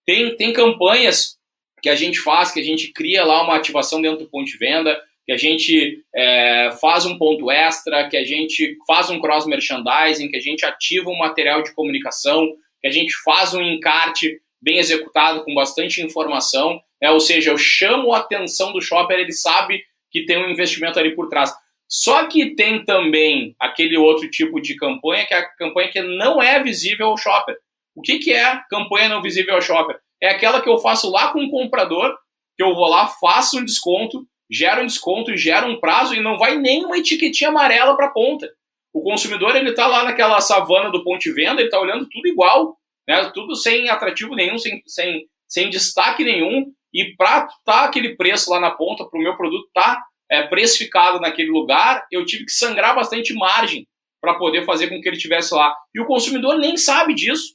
Tem 0.07 0.37
tem 0.37 0.53
campanhas 0.53 1.38
que 1.83 1.88
a 1.88 1.95
gente 1.95 2.19
faz, 2.21 2.51
que 2.51 2.61
a 2.61 2.64
gente 2.64 2.93
cria 2.93 3.25
lá 3.25 3.43
uma 3.43 3.57
ativação 3.57 4.01
dentro 4.01 4.21
do 4.21 4.31
ponto 4.31 4.47
de 4.47 4.57
venda, 4.59 5.01
que 5.25 5.33
a 5.33 5.37
gente 5.37 6.03
é, 6.14 6.71
faz 6.81 7.05
um 7.05 7.19
ponto 7.19 7.51
extra, 7.51 8.09
que 8.09 8.17
a 8.17 8.25
gente 8.25 8.77
faz 8.87 9.11
um 9.11 9.21
cross 9.21 9.47
merchandising, 9.47 10.31
que 10.31 10.37
a 10.37 10.41
gente 10.41 10.64
ativa 10.64 11.11
um 11.11 11.19
material 11.19 11.62
de 11.62 11.75
comunicação, 11.75 12.49
que 12.81 12.88
a 12.88 12.91
gente 12.91 13.14
faz 13.23 13.53
um 13.53 13.62
encarte 13.62 14.41
bem 14.61 14.79
executado 14.79 15.45
com 15.45 15.55
bastante 15.55 16.03
informação, 16.03 16.81
né? 17.01 17.11
ou 17.11 17.21
seja, 17.21 17.51
eu 17.51 17.59
chamo 17.59 18.12
a 18.12 18.19
atenção 18.19 18.73
do 18.73 18.81
shopper, 18.81 19.19
ele 19.19 19.33
sabe 19.33 19.83
que 20.11 20.25
tem 20.25 20.38
um 20.38 20.51
investimento 20.51 20.99
ali 20.99 21.14
por 21.14 21.29
trás. 21.29 21.53
Só 21.88 22.27
que 22.27 22.55
tem 22.55 22.85
também 22.85 23.55
aquele 23.59 23.97
outro 23.97 24.29
tipo 24.31 24.61
de 24.61 24.77
campanha, 24.77 25.27
que 25.27 25.35
é 25.35 25.38
a 25.38 25.49
campanha 25.57 25.91
que 25.91 26.03
não 26.03 26.43
é 26.43 26.62
visível 26.62 27.09
ao 27.09 27.17
shopper. 27.17 27.57
O 27.95 28.03
que, 28.03 28.19
que 28.19 28.33
é 28.33 28.61
campanha 28.71 29.09
não 29.09 29.23
visível 29.23 29.55
ao 29.55 29.62
shopper? 29.62 29.99
É 30.23 30.31
aquela 30.31 30.61
que 30.61 30.69
eu 30.69 30.79
faço 30.79 31.11
lá 31.11 31.33
com 31.33 31.45
o 31.45 31.51
comprador, 31.51 32.17
que 32.57 32.63
eu 32.63 32.75
vou 32.75 32.89
lá, 32.89 33.07
faço 33.07 33.59
um 33.59 33.65
desconto, 33.65 34.27
gera 34.51 34.83
um 34.83 34.87
desconto, 34.87 35.37
gera 35.37 35.67
um 35.67 35.79
prazo 35.79 36.15
e 36.15 36.21
não 36.21 36.39
vai 36.39 36.57
nem 36.57 36.85
uma 36.85 36.99
etiquetinha 36.99 37.51
amarela 37.51 37.97
para 37.97 38.07
a 38.07 38.11
ponta. 38.11 38.51
O 38.93 39.03
consumidor 39.03 39.55
ele 39.55 39.71
está 39.71 39.87
lá 39.87 40.05
naquela 40.05 40.41
savana 40.41 40.91
do 40.91 41.05
ponto 41.05 41.21
de 41.21 41.33
venda, 41.33 41.61
ele 41.61 41.69
está 41.69 41.79
olhando 41.79 42.09
tudo 42.09 42.27
igual, 42.27 42.77
né? 43.07 43.31
tudo 43.35 43.55
sem 43.55 43.89
atrativo 43.89 44.35
nenhum, 44.35 44.59
sem, 44.59 44.83
sem, 44.87 45.27
sem 45.47 45.71
destaque 45.71 46.25
nenhum, 46.25 46.73
e 46.93 47.15
para 47.17 47.47
tá 47.65 47.85
aquele 47.85 48.17
preço 48.17 48.51
lá 48.51 48.59
na 48.59 48.71
ponta, 48.71 49.05
para 49.05 49.19
o 49.19 49.23
meu 49.23 49.37
produto 49.37 49.69
tá, 49.75 50.03
é, 50.31 50.43
precificado 50.43 51.21
naquele 51.21 51.51
lugar, 51.51 52.07
eu 52.11 52.25
tive 52.25 52.45
que 52.45 52.53
sangrar 52.53 52.95
bastante 52.95 53.33
margem 53.35 53.87
para 54.21 54.35
poder 54.35 54.65
fazer 54.65 54.89
com 54.89 55.01
que 55.01 55.09
ele 55.09 55.17
estivesse 55.17 55.55
lá. 55.55 55.75
E 55.95 56.01
o 56.01 56.07
consumidor 56.07 56.59
nem 56.59 56.77
sabe 56.77 57.15
disso. 57.15 57.55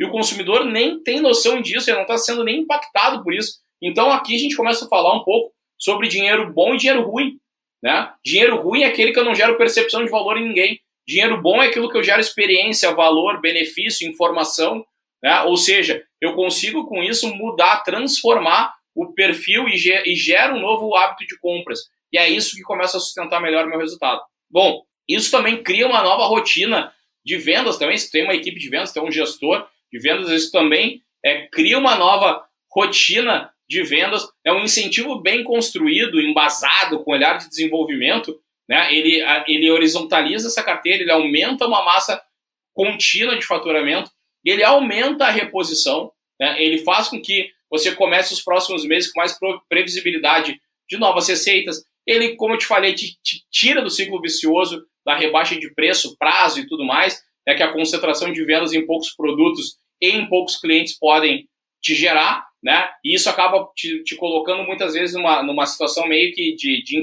E 0.00 0.04
o 0.04 0.10
consumidor 0.10 0.64
nem 0.64 1.02
tem 1.02 1.20
noção 1.20 1.60
disso, 1.60 1.90
ele 1.90 1.98
não 1.98 2.04
está 2.04 2.16
sendo 2.16 2.42
nem 2.42 2.60
impactado 2.60 3.22
por 3.22 3.34
isso. 3.34 3.58
Então 3.82 4.10
aqui 4.10 4.34
a 4.34 4.38
gente 4.38 4.56
começa 4.56 4.86
a 4.86 4.88
falar 4.88 5.14
um 5.14 5.22
pouco 5.22 5.52
sobre 5.78 6.08
dinheiro 6.08 6.50
bom 6.54 6.74
e 6.74 6.78
dinheiro 6.78 7.02
ruim. 7.02 7.38
Né? 7.82 8.10
Dinheiro 8.24 8.56
ruim 8.56 8.82
é 8.82 8.86
aquele 8.86 9.12
que 9.12 9.18
eu 9.18 9.24
não 9.24 9.34
gero 9.34 9.58
percepção 9.58 10.02
de 10.02 10.10
valor 10.10 10.38
em 10.38 10.48
ninguém. 10.48 10.80
Dinheiro 11.06 11.42
bom 11.42 11.62
é 11.62 11.66
aquilo 11.66 11.90
que 11.90 11.98
eu 11.98 12.02
gero 12.02 12.18
experiência, 12.18 12.94
valor, 12.94 13.42
benefício, 13.42 14.08
informação. 14.08 14.82
Né? 15.22 15.42
Ou 15.42 15.58
seja, 15.58 16.02
eu 16.18 16.34
consigo 16.34 16.86
com 16.86 17.02
isso 17.02 17.34
mudar, 17.34 17.82
transformar 17.82 18.72
o 18.94 19.12
perfil 19.12 19.68
e, 19.68 19.76
ge 19.76 20.02
e 20.06 20.14
gera 20.14 20.54
um 20.54 20.60
novo 20.60 20.94
hábito 20.96 21.26
de 21.26 21.38
compras. 21.38 21.80
E 22.10 22.16
é 22.16 22.26
isso 22.26 22.56
que 22.56 22.62
começa 22.62 22.96
a 22.96 23.00
sustentar 23.00 23.40
melhor 23.40 23.66
o 23.66 23.68
meu 23.68 23.78
resultado. 23.78 24.22
Bom, 24.50 24.82
isso 25.06 25.30
também 25.30 25.62
cria 25.62 25.86
uma 25.86 26.02
nova 26.02 26.24
rotina 26.24 26.90
de 27.22 27.36
vendas 27.36 27.76
também. 27.76 27.98
Se 27.98 28.10
tem 28.10 28.24
uma 28.24 28.34
equipe 28.34 28.58
de 28.58 28.70
vendas, 28.70 28.92
tem 28.92 29.02
um 29.02 29.12
gestor 29.12 29.68
de 29.92 29.98
vendas, 29.98 30.30
isso 30.30 30.52
também 30.52 31.02
é, 31.24 31.46
cria 31.46 31.78
uma 31.78 31.96
nova 31.96 32.44
rotina 32.70 33.50
de 33.68 33.82
vendas. 33.82 34.26
É 34.44 34.52
um 34.52 34.62
incentivo 34.62 35.20
bem 35.20 35.44
construído, 35.44 36.20
embasado, 36.20 37.02
com 37.04 37.12
olhar 37.12 37.38
de 37.38 37.48
desenvolvimento. 37.48 38.40
Né? 38.68 38.94
Ele, 38.94 39.22
ele 39.46 39.70
horizontaliza 39.70 40.48
essa 40.48 40.62
carteira, 40.62 41.02
ele 41.02 41.10
aumenta 41.10 41.66
uma 41.66 41.84
massa 41.84 42.22
contínua 42.72 43.36
de 43.36 43.46
faturamento, 43.46 44.10
ele 44.44 44.64
aumenta 44.64 45.26
a 45.26 45.30
reposição, 45.30 46.10
né? 46.38 46.62
ele 46.62 46.78
faz 46.78 47.08
com 47.08 47.20
que 47.20 47.50
você 47.70 47.94
comece 47.94 48.32
os 48.32 48.42
próximos 48.42 48.84
meses 48.84 49.12
com 49.12 49.20
mais 49.20 49.38
previsibilidade 49.68 50.60
de 50.88 50.98
novas 50.98 51.28
receitas. 51.28 51.84
Ele, 52.06 52.34
como 52.36 52.54
eu 52.54 52.58
te 52.58 52.66
falei, 52.66 52.94
te, 52.94 53.16
te 53.22 53.44
tira 53.50 53.82
do 53.82 53.90
ciclo 53.90 54.20
vicioso 54.20 54.84
da 55.04 55.14
rebaixa 55.14 55.58
de 55.58 55.72
preço, 55.74 56.16
prazo 56.18 56.60
e 56.60 56.66
tudo 56.66 56.84
mais, 56.84 57.22
é 57.50 57.54
que 57.54 57.62
a 57.62 57.72
concentração 57.72 58.32
de 58.32 58.44
vendas 58.44 58.72
em 58.72 58.86
poucos 58.86 59.10
produtos 59.14 59.78
e 60.00 60.10
em 60.10 60.26
poucos 60.28 60.56
clientes 60.58 60.98
podem 60.98 61.48
te 61.80 61.94
gerar, 61.94 62.46
né? 62.62 62.90
E 63.04 63.14
isso 63.14 63.28
acaba 63.28 63.68
te, 63.74 64.02
te 64.04 64.16
colocando 64.16 64.64
muitas 64.64 64.94
vezes 64.94 65.14
numa, 65.14 65.42
numa 65.42 65.66
situação 65.66 66.06
meio 66.06 66.32
que 66.32 66.54
de, 66.54 66.82
de 66.82 67.02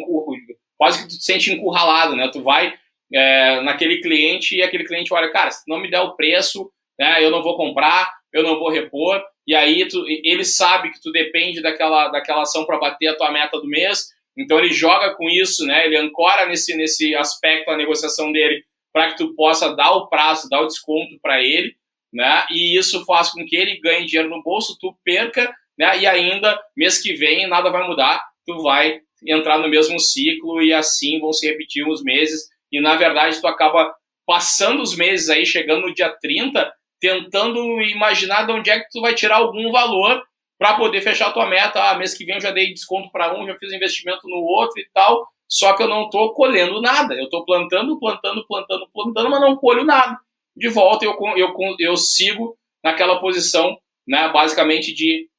quase 0.78 1.04
que 1.04 1.10
tu 1.10 1.18
te 1.18 1.24
sente 1.24 1.52
encurralado, 1.52 2.16
né? 2.16 2.30
Tu 2.32 2.42
vai 2.42 2.74
é, 3.14 3.62
naquele 3.62 4.02
cliente 4.02 4.56
e 4.56 4.62
aquele 4.62 4.86
cliente 4.86 5.14
olha, 5.14 5.32
cara, 5.32 5.52
se 5.52 5.64
não 5.68 5.80
me 5.80 5.90
der 5.90 6.02
o 6.02 6.16
preço, 6.16 6.72
né, 7.00 7.24
eu 7.24 7.32
não 7.32 7.42
vou 7.42 7.56
comprar, 7.56 8.12
eu 8.34 8.44
não 8.44 8.60
vou 8.60 8.70
repor, 8.70 9.22
e 9.46 9.56
aí 9.56 9.88
tu, 9.88 10.04
ele 10.08 10.44
sabe 10.44 10.92
que 10.92 11.02
tu 11.02 11.12
depende 11.12 11.62
daquela, 11.62 12.10
daquela 12.10 12.42
ação 12.42 12.66
para 12.66 12.78
bater 12.78 13.08
a 13.08 13.16
tua 13.16 13.32
meta 13.32 13.58
do 13.60 13.68
mês, 13.68 14.10
então 14.38 14.60
ele 14.60 14.72
joga 14.72 15.16
com 15.16 15.30
isso, 15.30 15.66
né? 15.66 15.86
Ele 15.86 15.98
ancora 15.98 16.46
nesse, 16.46 16.76
nesse 16.76 17.16
aspecto 17.16 17.72
a 17.72 17.78
negociação 17.78 18.32
dele 18.32 18.64
para 18.98 19.12
que 19.12 19.18
tu 19.18 19.36
possa 19.36 19.76
dar 19.76 19.92
o 19.92 20.08
prazo, 20.08 20.50
dar 20.50 20.62
o 20.62 20.66
desconto 20.66 21.20
para 21.22 21.40
ele, 21.40 21.76
né? 22.12 22.48
E 22.50 22.76
isso 22.76 23.06
faz 23.06 23.30
com 23.30 23.46
que 23.46 23.56
ele 23.56 23.80
ganhe 23.80 24.08
dinheiro 24.08 24.28
no 24.28 24.42
bolso, 24.42 24.76
tu 24.82 24.98
perca, 25.06 25.54
né? 25.78 26.00
E 26.00 26.08
ainda 26.08 26.60
mês 26.76 27.00
que 27.00 27.14
vem 27.14 27.46
nada 27.46 27.70
vai 27.70 27.88
mudar, 27.88 28.20
tu 28.44 28.60
vai 28.64 29.02
entrar 29.24 29.60
no 29.60 29.68
mesmo 29.68 30.00
ciclo 30.00 30.64
e 30.64 30.74
assim 30.74 31.20
vão 31.20 31.32
se 31.32 31.46
repetir 31.48 31.88
os 31.88 32.04
meses 32.04 32.50
e 32.72 32.82
na 32.82 32.96
verdade 32.96 33.40
tu 33.40 33.46
acaba 33.46 33.94
passando 34.26 34.82
os 34.82 34.98
meses 34.98 35.30
aí, 35.30 35.46
chegando 35.46 35.86
no 35.86 35.94
dia 35.94 36.10
30, 36.10 36.74
tentando 37.00 37.80
imaginar 37.84 38.48
de 38.48 38.52
onde 38.52 38.72
é 38.72 38.80
que 38.80 38.90
tu 38.90 39.00
vai 39.00 39.14
tirar 39.14 39.36
algum 39.36 39.72
valor 39.72 40.24
para 40.58 40.76
poder 40.76 41.02
fechar 41.02 41.28
a 41.28 41.34
tua 41.34 41.46
meta. 41.46 41.92
Ah, 41.92 41.96
mês 42.00 42.16
que 42.16 42.26
vem 42.26 42.36
eu 42.36 42.42
já 42.42 42.50
dei 42.50 42.74
desconto 42.74 43.12
para 43.12 43.40
um, 43.40 43.46
já 43.46 43.56
fiz 43.60 43.72
investimento 43.72 44.28
no 44.28 44.38
outro 44.38 44.82
e 44.82 44.90
tal. 44.92 45.28
Só 45.50 45.74
que 45.74 45.84
eu 45.84 45.88
não 45.88 46.06
estou 46.06 46.34
colhendo 46.34 46.82
nada. 46.82 47.14
Eu 47.16 47.26
estou 47.26 47.46
plantando, 47.46 48.00
plantando, 48.00 48.46
plantando, 48.46 48.88
plantando, 48.94 49.30
mas 49.30 49.42
não 49.42 49.56
colho 49.56 49.84
nada. 49.84 50.20
De 50.56 50.68
volta 50.68 51.06
eu, 51.06 51.16
eu, 51.38 51.54
eu 51.80 51.98
sigo 51.98 52.58
naquela 52.84 53.20
posição, 53.20 53.78
né, 54.08 54.30
basicamente 54.30 54.94
de 54.94 55.30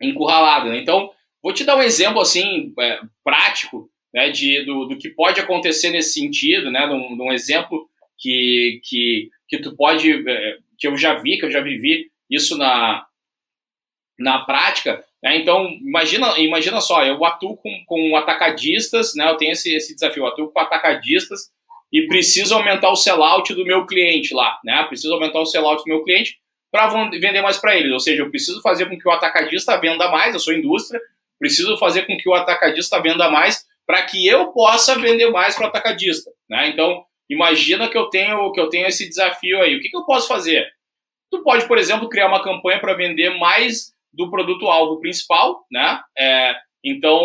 encurralado. 0.00 0.68
Né? 0.68 0.78
Então, 0.78 1.10
vou 1.42 1.52
te 1.52 1.64
dar 1.64 1.76
um 1.76 1.82
exemplo 1.82 2.20
assim 2.20 2.72
é, 2.78 3.00
prático 3.24 3.90
né, 4.12 4.30
de, 4.30 4.64
do, 4.64 4.86
do 4.86 4.98
que 4.98 5.08
pode 5.10 5.40
acontecer 5.40 5.90
nesse 5.90 6.20
sentido, 6.20 6.70
né, 6.70 6.86
de 6.86 6.92
um, 6.92 7.16
de 7.16 7.22
um 7.22 7.32
exemplo 7.32 7.88
que, 8.18 8.80
que, 8.84 9.30
que 9.48 9.58
tu 9.58 9.74
pode, 9.74 10.28
é, 10.28 10.58
que 10.78 10.86
eu 10.86 10.96
já 10.96 11.14
vi, 11.14 11.38
que 11.38 11.46
eu 11.46 11.50
já 11.50 11.60
vivi 11.60 12.10
isso 12.30 12.56
na, 12.56 13.06
na 14.18 14.44
prática. 14.44 15.04
Né? 15.22 15.36
Então, 15.36 15.68
imagina, 15.80 16.38
imagina 16.38 16.80
só, 16.80 17.04
eu 17.04 17.24
atuo 17.24 17.56
com, 17.56 17.70
com 17.86 18.16
atacadistas, 18.16 19.14
né? 19.14 19.28
eu 19.30 19.36
tenho 19.36 19.52
esse, 19.52 19.74
esse 19.74 19.94
desafio, 19.94 20.24
eu 20.24 20.26
atuo 20.28 20.48
com 20.48 20.58
atacadistas 20.58 21.50
e 21.92 22.06
preciso 22.06 22.54
aumentar 22.54 22.90
o 22.90 22.96
sellout 22.96 23.54
do 23.54 23.64
meu 23.64 23.86
cliente 23.86 24.34
lá, 24.34 24.58
né? 24.64 24.82
preciso 24.84 25.14
aumentar 25.14 25.40
o 25.40 25.46
sellout 25.46 25.82
do 25.84 25.88
meu 25.88 26.02
cliente 26.02 26.38
para 26.70 26.88
vender 27.10 27.42
mais 27.42 27.58
para 27.58 27.76
eles, 27.76 27.92
ou 27.92 28.00
seja, 28.00 28.22
eu 28.22 28.30
preciso 28.30 28.62
fazer 28.62 28.86
com 28.86 28.98
que 28.98 29.06
o 29.06 29.12
atacadista 29.12 29.78
venda 29.78 30.10
mais, 30.10 30.32
eu 30.32 30.40
sou 30.40 30.54
indústria, 30.54 31.00
preciso 31.38 31.76
fazer 31.76 32.06
com 32.06 32.16
que 32.16 32.28
o 32.28 32.34
atacadista 32.34 33.00
venda 33.00 33.30
mais 33.30 33.66
para 33.86 34.02
que 34.02 34.26
eu 34.26 34.52
possa 34.52 34.98
vender 34.98 35.28
mais 35.30 35.54
para 35.54 35.64
o 35.64 35.68
atacadista, 35.68 36.30
né? 36.48 36.68
Então, 36.68 37.04
imagina 37.28 37.88
que 37.88 37.98
eu 37.98 38.06
tenho 38.06 38.50
que 38.52 38.60
eu 38.60 38.68
tenho 38.68 38.86
esse 38.86 39.08
desafio 39.08 39.60
aí. 39.60 39.76
O 39.76 39.80
que, 39.80 39.90
que 39.90 39.96
eu 39.96 40.04
posso 40.04 40.28
fazer? 40.28 40.66
Tu 41.30 41.42
pode, 41.42 41.66
por 41.66 41.78
exemplo, 41.78 42.08
criar 42.08 42.28
uma 42.28 42.42
campanha 42.42 42.80
para 42.80 42.94
vender 42.94 43.30
mais 43.38 43.92
do 44.12 44.30
produto-alvo 44.30 45.00
principal, 45.00 45.64
né? 45.70 46.00
É, 46.18 46.54
então, 46.84 47.20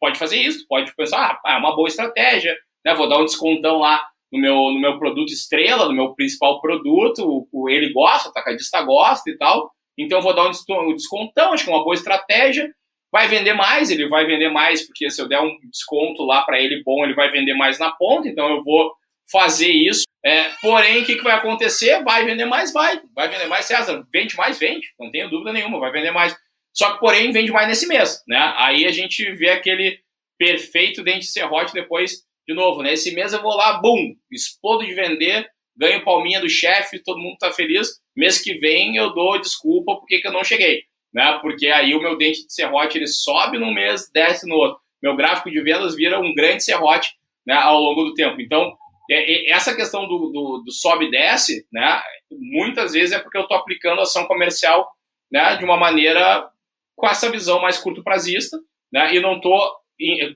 pode 0.00 0.18
fazer 0.18 0.36
isso, 0.36 0.66
pode 0.68 0.94
pensar, 0.94 1.40
ah, 1.44 1.54
é 1.54 1.56
uma 1.58 1.74
boa 1.74 1.88
estratégia, 1.88 2.54
né? 2.84 2.94
Vou 2.94 3.08
dar 3.08 3.18
um 3.18 3.24
descontão 3.24 3.78
lá 3.78 4.02
no 4.32 4.40
meu, 4.40 4.54
no 4.54 4.80
meu 4.80 4.98
produto 4.98 5.32
estrela, 5.32 5.86
no 5.86 5.94
meu 5.94 6.14
principal 6.14 6.60
produto, 6.60 7.46
o, 7.52 7.68
ele 7.68 7.92
gosta, 7.92 8.28
o 8.28 8.30
atacadista 8.30 8.82
gosta 8.82 9.30
e 9.30 9.36
tal, 9.36 9.70
então 9.98 10.20
vou 10.20 10.34
dar 10.34 10.46
um 10.46 10.94
descontão, 10.94 11.52
acho 11.52 11.64
que 11.64 11.70
é 11.70 11.72
uma 11.72 11.84
boa 11.84 11.94
estratégia, 11.94 12.70
vai 13.10 13.28
vender 13.28 13.54
mais, 13.54 13.90
ele 13.90 14.08
vai 14.08 14.26
vender 14.26 14.50
mais, 14.50 14.84
porque 14.86 15.10
se 15.10 15.22
eu 15.22 15.28
der 15.28 15.40
um 15.40 15.56
desconto 15.70 16.24
lá 16.24 16.42
para 16.42 16.60
ele 16.60 16.82
bom, 16.84 17.04
ele 17.04 17.14
vai 17.14 17.30
vender 17.30 17.54
mais 17.54 17.78
na 17.78 17.90
ponta, 17.92 18.28
então 18.28 18.48
eu 18.50 18.62
vou 18.62 18.92
fazer 19.30 19.70
isso. 19.70 20.04
É, 20.24 20.50
porém, 20.60 21.02
o 21.02 21.04
que, 21.04 21.16
que 21.16 21.22
vai 21.22 21.34
acontecer? 21.34 22.02
Vai 22.02 22.24
vender 22.24 22.46
mais? 22.46 22.72
Vai. 22.72 23.00
Vai 23.14 23.28
vender 23.28 23.46
mais, 23.46 23.66
César. 23.66 24.06
Vende 24.12 24.36
mais? 24.36 24.58
Vende. 24.58 24.88
Não 24.98 25.10
tenho 25.10 25.30
dúvida 25.30 25.52
nenhuma, 25.52 25.78
vai 25.78 25.92
vender 25.92 26.10
mais. 26.10 26.36
Só 26.72 26.92
que, 26.92 27.00
porém, 27.00 27.32
vende 27.32 27.52
mais 27.52 27.68
nesse 27.68 27.86
mês. 27.86 28.22
Né? 28.26 28.38
Aí 28.56 28.86
a 28.86 28.90
gente 28.90 29.30
vê 29.32 29.50
aquele 29.50 29.98
perfeito 30.38 31.02
dente 31.02 31.26
serrote 31.26 31.72
depois, 31.72 32.22
de 32.46 32.54
novo. 32.54 32.82
Nesse 32.82 33.14
mês 33.14 33.32
eu 33.32 33.40
vou 33.40 33.56
lá, 33.56 33.80
bum, 33.80 34.14
explodo 34.30 34.84
de 34.84 34.92
vender, 34.92 35.48
ganho 35.76 36.04
palminha 36.04 36.40
do 36.40 36.48
chefe, 36.48 37.02
todo 37.02 37.20
mundo 37.20 37.38
tá 37.38 37.52
feliz. 37.52 38.00
Mês 38.14 38.40
que 38.40 38.54
vem 38.54 38.96
eu 38.96 39.14
dou 39.14 39.40
desculpa 39.40 39.96
porque 39.96 40.20
que 40.20 40.28
eu 40.28 40.32
não 40.32 40.44
cheguei. 40.44 40.82
Né? 41.12 41.38
Porque 41.40 41.68
aí 41.68 41.94
o 41.94 42.00
meu 42.00 42.16
dente 42.16 42.46
de 42.46 42.52
serrote 42.52 42.98
ele 42.98 43.06
sobe 43.06 43.58
num 43.58 43.72
mês, 43.72 44.10
desce 44.12 44.46
no 44.46 44.56
outro. 44.56 44.78
Meu 45.02 45.16
gráfico 45.16 45.50
de 45.50 45.60
vendas 45.62 45.94
vira 45.94 46.20
um 46.20 46.34
grande 46.34 46.64
serrote 46.64 47.10
né, 47.46 47.54
ao 47.54 47.80
longo 47.80 48.04
do 48.04 48.14
tempo. 48.14 48.40
Então, 48.40 48.76
essa 49.08 49.74
questão 49.74 50.06
do, 50.06 50.30
do, 50.30 50.62
do, 50.64 50.72
sobe 50.72 51.06
e 51.06 51.10
desce, 51.10 51.66
né, 51.72 52.00
muitas 52.30 52.92
vezes 52.92 53.12
é 53.12 53.18
porque 53.18 53.38
eu 53.38 53.42
estou 53.42 53.56
aplicando 53.56 54.00
ação 54.00 54.26
comercial 54.26 54.88
né, 55.30 55.56
de 55.56 55.64
uma 55.64 55.76
maneira 55.76 56.48
com 56.96 57.06
essa 57.06 57.30
visão 57.30 57.60
mais 57.60 57.78
curto 57.78 58.02
prazista, 58.02 58.58
né, 58.92 59.14
e 59.14 59.20
não 59.20 59.36
estou 59.36 59.58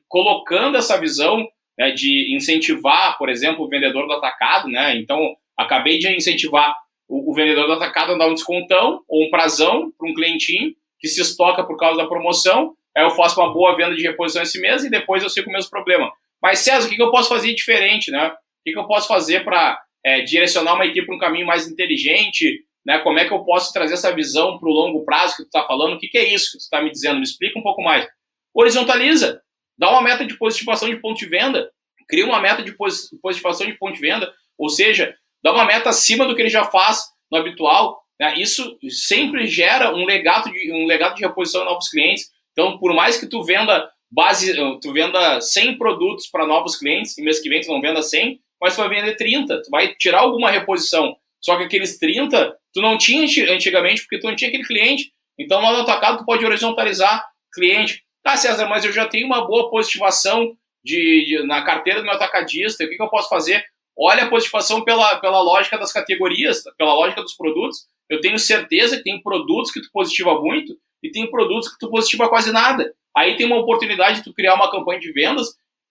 colocando 0.09 0.77
essa 0.77 0.99
visão 0.99 1.47
né, 1.79 1.91
de 1.91 2.35
incentivar, 2.35 3.19
por 3.19 3.29
exemplo, 3.29 3.65
o 3.65 3.69
vendedor 3.69 4.07
do 4.07 4.13
atacado, 4.13 4.69
né, 4.69 4.97
então 4.97 5.35
acabei 5.57 5.99
de 5.99 6.09
incentivar 6.15 6.77
o, 7.09 7.31
o 7.31 7.35
vendedor 7.35 7.67
do 7.67 7.73
atacado 7.73 8.13
a 8.13 8.19
dar 8.19 8.29
um 8.29 8.35
descontão 8.35 9.03
ou 9.09 9.27
um 9.27 9.31
prazão 9.31 9.93
para 9.99 10.09
um 10.09 10.15
clientinho 10.15 10.75
que 10.99 11.09
se 11.09 11.21
estoca 11.21 11.65
por 11.65 11.77
causa 11.77 11.97
da 11.97 12.07
promoção, 12.07 12.75
aí 12.97 13.03
eu 13.03 13.11
faço 13.11 13.41
uma 13.41 13.53
boa 13.53 13.75
venda 13.75 13.97
de 13.97 14.03
reposição 14.03 14.43
esse 14.43 14.61
mês 14.61 14.85
e 14.85 14.91
depois 14.91 15.23
eu 15.23 15.31
sigo 15.31 15.47
com 15.47 15.51
o 15.51 15.55
mesmo 15.55 15.71
problema. 15.71 16.13
Mas 16.43 16.61
César, 16.61 16.87
o 16.87 16.91
que 16.91 17.03
eu 17.03 17.11
posso 17.11 17.29
fazer 17.29 17.53
diferente, 17.55 18.11
né? 18.11 18.33
O 18.61 18.65
que, 18.65 18.73
que 18.73 18.79
eu 18.79 18.87
posso 18.87 19.09
fazer 19.09 19.45
para 19.45 19.81
é, 20.05 20.21
direcionar 20.23 20.75
uma 20.75 20.87
equipe 20.87 21.07
para 21.07 21.17
um 21.17 21.19
caminho 21.19 21.47
mais 21.47 21.67
inteligente? 21.67 22.65
Né? 22.85 22.99
Como 22.99 23.19
é 23.19 23.25
que 23.25 23.33
eu 23.33 23.45
posso 23.45 23.73
trazer 23.73 23.95
essa 23.95 24.15
visão 24.15 24.59
para 24.59 24.69
o 24.69 24.73
longo 24.73 25.05
prazo 25.05 25.37
que 25.37 25.43
tu 25.43 25.47
está 25.47 25.65
falando? 25.65 25.95
O 25.95 25.99
que, 25.99 26.09
que 26.09 26.19
é 26.19 26.33
isso 26.33 26.53
que 26.53 26.59
tu 26.59 26.63
está 26.63 26.83
me 26.83 26.91
dizendo? 26.91 27.17
Me 27.17 27.23
explica 27.23 27.59
um 27.59 27.63
pouco 27.63 27.83
mais. 27.83 28.07
Horizontaliza. 28.55 29.41
Dá 29.79 29.91
uma 29.91 30.03
meta 30.03 30.27
de 30.27 30.37
positivação 30.37 30.89
de 30.89 30.97
ponto 30.97 31.19
de 31.19 31.27
venda. 31.27 31.71
Cria 32.09 32.27
uma 32.27 32.41
meta 32.41 32.63
de 32.63 32.75
positivação 33.23 33.67
de 33.67 33.75
ponto 33.75 33.95
de 33.95 34.01
venda. 34.01 34.33
Ou 34.59 34.69
seja, 34.69 35.15
dá 35.43 35.53
uma 35.53 35.65
meta 35.65 35.89
acima 35.89 36.27
do 36.27 36.35
que 36.35 36.43
ele 36.43 36.51
já 36.51 36.65
faz 36.65 37.05
no 37.31 37.39
habitual. 37.39 38.03
Né? 38.19 38.35
Isso 38.39 38.77
sempre 38.91 39.47
gera 39.47 39.95
um 39.95 40.05
legado, 40.05 40.51
de, 40.51 40.73
um 40.73 40.85
legado 40.87 41.15
de 41.15 41.23
reposição 41.23 41.63
de 41.63 41.69
novos 41.69 41.89
clientes. 41.89 42.27
Então, 42.53 42.79
por 42.79 42.93
mais 42.93 43.17
que 43.17 43.27
tu 43.27 43.43
venda 43.43 43.91
base, 44.11 44.55
tu 44.83 44.93
venda 44.93 45.41
100 45.41 45.79
produtos 45.79 46.27
para 46.27 46.47
novos 46.47 46.77
clientes, 46.77 47.17
e 47.17 47.23
mês 47.23 47.41
que 47.41 47.49
vem 47.49 47.61
tu 47.61 47.71
não 47.71 47.81
venda 47.81 48.03
100, 48.03 48.41
mas 48.61 48.75
tu 48.75 48.79
vai 48.79 48.89
vender 48.89 49.17
30, 49.17 49.63
tu 49.63 49.71
vai 49.71 49.95
tirar 49.95 50.21
alguma 50.21 50.51
reposição. 50.51 51.17
Só 51.41 51.57
que 51.57 51.65
aqueles 51.65 51.99
30 51.99 52.57
tu 52.73 52.81
não 52.81 52.99
tinha 52.99 53.25
antigamente 53.53 54.03
porque 54.03 54.19
tu 54.19 54.27
não 54.27 54.37
tinha 54.37 54.49
aquele 54.49 54.65
cliente. 54.65 55.13
Então 55.39 55.61
lá 55.61 55.73
no 55.73 55.81
atacado 55.81 56.19
tu 56.19 56.25
pode 56.25 56.45
horizontalizar 56.45 57.25
cliente. 57.53 58.05
Tá, 58.23 58.37
César, 58.37 58.67
mas 58.67 58.85
eu 58.85 58.93
já 58.93 59.07
tenho 59.07 59.27
uma 59.27 59.47
boa 59.47 59.71
positivação 59.71 60.55
de, 60.85 61.25
de 61.25 61.47
na 61.47 61.63
carteira 61.63 62.01
do 62.01 62.05
meu 62.05 62.15
atacadista, 62.15 62.85
o 62.85 62.89
que, 62.89 62.97
que 62.97 63.03
eu 63.03 63.09
posso 63.09 63.29
fazer? 63.29 63.65
Olha 63.99 64.25
a 64.25 64.29
positivação 64.29 64.83
pela, 64.83 65.17
pela 65.17 65.41
lógica 65.41 65.79
das 65.79 65.93
categorias, 65.93 66.63
pela 66.77 66.95
lógica 66.95 67.23
dos 67.23 67.35
produtos. 67.35 67.87
Eu 68.09 68.21
tenho 68.21 68.39
certeza 68.39 68.97
que 68.97 69.05
tem 69.05 69.23
produtos 69.23 69.71
que 69.71 69.81
tu 69.81 69.89
positiva 69.93 70.41
muito 70.41 70.77
e 71.03 71.11
tem 71.11 71.31
produtos 71.31 71.69
que 71.69 71.79
tu 71.79 71.91
positiva 71.91 72.29
quase 72.29 72.53
nada. 72.53 72.93
Aí 73.17 73.37
tem 73.37 73.47
uma 73.47 73.59
oportunidade 73.59 74.19
de 74.19 74.25
tu 74.25 74.33
criar 74.33 74.55
uma 74.55 74.71
campanha 74.71 75.01
de 75.01 75.13
vendas 75.13 75.49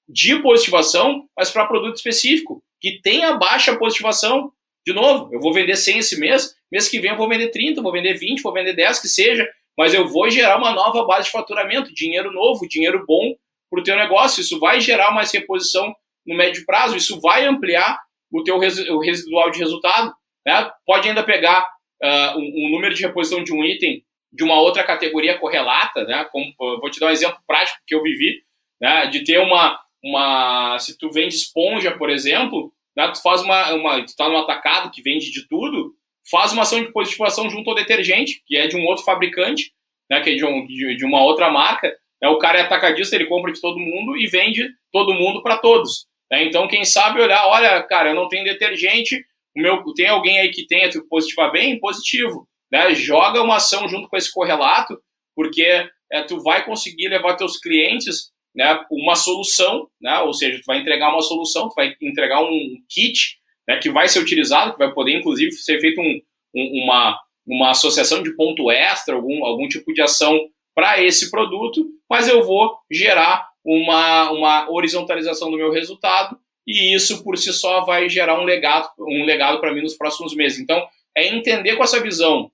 de 0.10 0.41
positivação, 0.41 1.28
mas 1.38 1.52
para 1.52 1.67
produto 1.67 1.95
específico, 1.95 2.63
que 2.82 3.00
tenha 3.02 3.36
baixa 3.36 3.78
positivação. 3.78 4.52
De 4.86 4.91
novo, 4.91 5.32
eu 5.32 5.39
vou 5.39 5.54
vender 5.54 5.76
100 5.76 6.00
esse 6.00 6.19
mês, 6.19 6.56
mês 6.72 6.89
que 6.89 7.00
vem 7.00 7.12
eu 7.12 7.17
vou 7.17 7.30
vender 7.30 7.50
30, 7.50 7.82
vou 7.82 7.91
vender 7.91 8.15
20, 8.15 8.41
vou 8.41 8.54
vender 8.54 8.74
10, 8.74 9.00
que 9.00 9.08
seja, 9.08 9.48
mas 9.78 9.93
eu 9.93 10.08
vou 10.08 10.30
gerar 10.30 10.58
uma 10.58 10.72
nova 10.72 11.06
base 11.06 11.26
de 11.26 11.32
faturamento, 11.32 11.93
dinheiro 11.93 12.32
novo, 12.32 12.67
dinheiro 12.67 13.06
bom 13.08 13.36
para 13.69 13.80
o 13.80 13.84
teu 13.84 13.95
negócio. 13.95 14.41
Isso 14.41 14.60
vai 14.60 14.82
gerar 14.82 15.12
mais 15.12 15.32
reposição 15.32 15.93
no 16.26 16.36
médio 16.36 16.65
prazo, 16.65 16.98
isso 16.98 17.22
vai 17.22 17.45
ampliar 17.45 18.00
o 18.32 18.43
teu 18.43 18.58
residual 18.58 19.52
de 19.52 19.60
resultado. 19.60 20.13
Né? 20.45 20.72
Pode 20.86 21.08
ainda 21.08 21.24
pegar 21.24 21.69
uh, 22.04 22.38
um, 22.38 22.65
um, 22.65 22.69
número 22.72 22.93
de 22.93 23.04
reposição 23.04 23.43
de 23.43 23.54
um 23.54 23.63
item 23.63 24.04
de 24.32 24.43
uma 24.43 24.60
outra 24.60 24.84
categoria 24.84 25.38
correlata, 25.38 26.04
né? 26.04 26.24
Como, 26.32 26.54
vou 26.58 26.89
te 26.89 27.00
dar 27.00 27.08
um 27.08 27.12
exemplo 27.12 27.39
prático 27.48 27.80
que 27.88 27.95
eu 27.95 28.04
vivi, 28.04 28.43
né? 28.80 29.08
De 29.08 29.24
ter 29.24 29.39
uma, 29.39 29.80
uma 30.04 30.78
se 30.80 30.98
tu 30.98 31.10
vende 31.12 31.36
esponja, 31.36 31.98
por 31.98 32.10
exemplo, 32.10 32.74
né? 32.96 33.12
tu 33.12 33.22
faz 33.22 33.42
uma, 33.42 33.74
uma 33.74 34.06
tu 34.06 34.16
tá 34.16 34.30
no 34.30 34.38
atacado 34.38 34.92
que 34.92 35.02
vende 35.02 35.32
de 35.32 35.48
tudo, 35.48 35.94
faz 36.30 36.54
uma 36.54 36.62
ação 36.62 36.82
de 36.82 36.92
positivação 36.92 37.50
junto 37.50 37.70
ao 37.70 37.76
detergente, 37.76 38.42
que 38.46 38.58
é 38.58 38.68
de 38.68 38.78
um 38.78 38.86
outro 38.86 39.04
fabricante, 39.04 39.72
né? 40.10 40.22
Que 40.22 40.32
é 40.32 40.36
de, 40.36 40.46
um, 40.46 40.66
de, 40.66 40.96
de 40.96 41.06
uma 41.06 41.22
outra 41.24 41.50
marca. 41.52 41.94
Né? 42.22 42.28
O 42.30 42.38
cara 42.38 42.60
é 42.60 42.62
atacadista, 42.62 43.16
ele 43.16 43.28
compra 43.28 43.52
de 43.52 43.62
todo 43.62 43.80
mundo 43.80 44.18
e 44.18 44.28
vende 44.28 44.68
todo 44.92 45.14
mundo 45.14 45.42
para 45.42 45.58
todos. 45.58 46.08
Né? 46.32 46.44
Então, 46.44 46.68
quem 46.68 46.84
sabe 46.84 47.22
olhar, 47.22 47.46
olha, 47.48 47.82
cara, 47.84 48.10
eu 48.10 48.16
não 48.16 48.28
tenho 48.28 48.44
detergente, 48.44 49.24
o 49.56 49.62
meu, 49.62 49.84
tem 49.96 50.08
alguém 50.08 50.40
aí 50.40 50.50
que 50.50 50.68
tenha 50.68 50.90
tu 50.90 51.06
positivar 51.08 51.52
bem? 51.52 51.80
Positivo. 51.80 52.48
Né? 52.72 52.94
Joga 52.94 53.42
uma 53.42 53.56
ação 53.56 53.88
junto 53.88 54.08
com 54.08 54.18
esse 54.18 54.32
correlato, 54.32 55.00
porque 55.36 55.90
é, 56.12 56.24
tu 56.24 56.42
vai 56.42 56.66
conseguir 56.66 57.08
levar 57.08 57.36
teus 57.36 57.58
clientes 57.58 58.32
né, 58.60 58.78
uma 58.91 59.15
solução, 59.15 59.88
né? 60.02 60.19
ou 60.19 60.34
seja, 60.34 60.60
tu 60.60 60.65
vai 60.65 60.82
entregar 60.82 61.13
uma 61.13 61.22
solução, 61.22 61.69
tu 61.69 61.76
vai 61.76 61.95
entregar 62.02 62.43
um 62.43 62.76
kit 62.89 63.38
né, 63.65 63.78
que 63.78 63.89
vai 63.89 64.10
ser 64.10 64.19
utilizado, 64.19 64.74
que 64.74 64.80
vai 64.80 64.93
poder, 64.93 65.17
inclusive, 65.17 65.54
ser 65.54 65.80
feito 65.80 66.02
um, 66.02 66.22
um, 66.54 66.84
uma, 66.84 67.17
uma 67.48 67.69
associação 67.69 68.22
de 68.22 68.36
ponto 68.36 68.69
extra, 68.69 69.15
algum, 69.15 69.45
algum 69.45 69.65
tipo 69.69 69.93
de 69.93 70.02
ação 70.02 70.38
para 70.76 71.02
esse 71.02 71.32
produto, 71.32 71.88
mas 72.10 72.28
eu 72.28 72.43
vou 72.43 72.78
gerar 72.91 73.48
uma, 73.63 74.30
uma 74.32 74.69
horizontalização 74.69 75.50
do 75.50 75.56
meu 75.56 75.72
resultado 75.72 76.38
e 76.67 76.93
isso 76.93 77.24
por 77.24 77.38
si 77.38 77.54
só 77.54 77.86
vai 77.86 78.10
gerar 78.10 78.41
um 78.41 78.43
legado, 78.43 78.89
um 79.00 79.24
legado 79.24 79.62
para 79.62 79.74
mim 79.74 79.84
nos 79.84 79.95
próximos 79.95 80.36
meses. 80.36 80.60
Então, 80.60 80.86
é 81.15 81.30
entender 81.30 81.78
com 81.78 81.84
essa 81.84 82.02
visão 82.02 82.52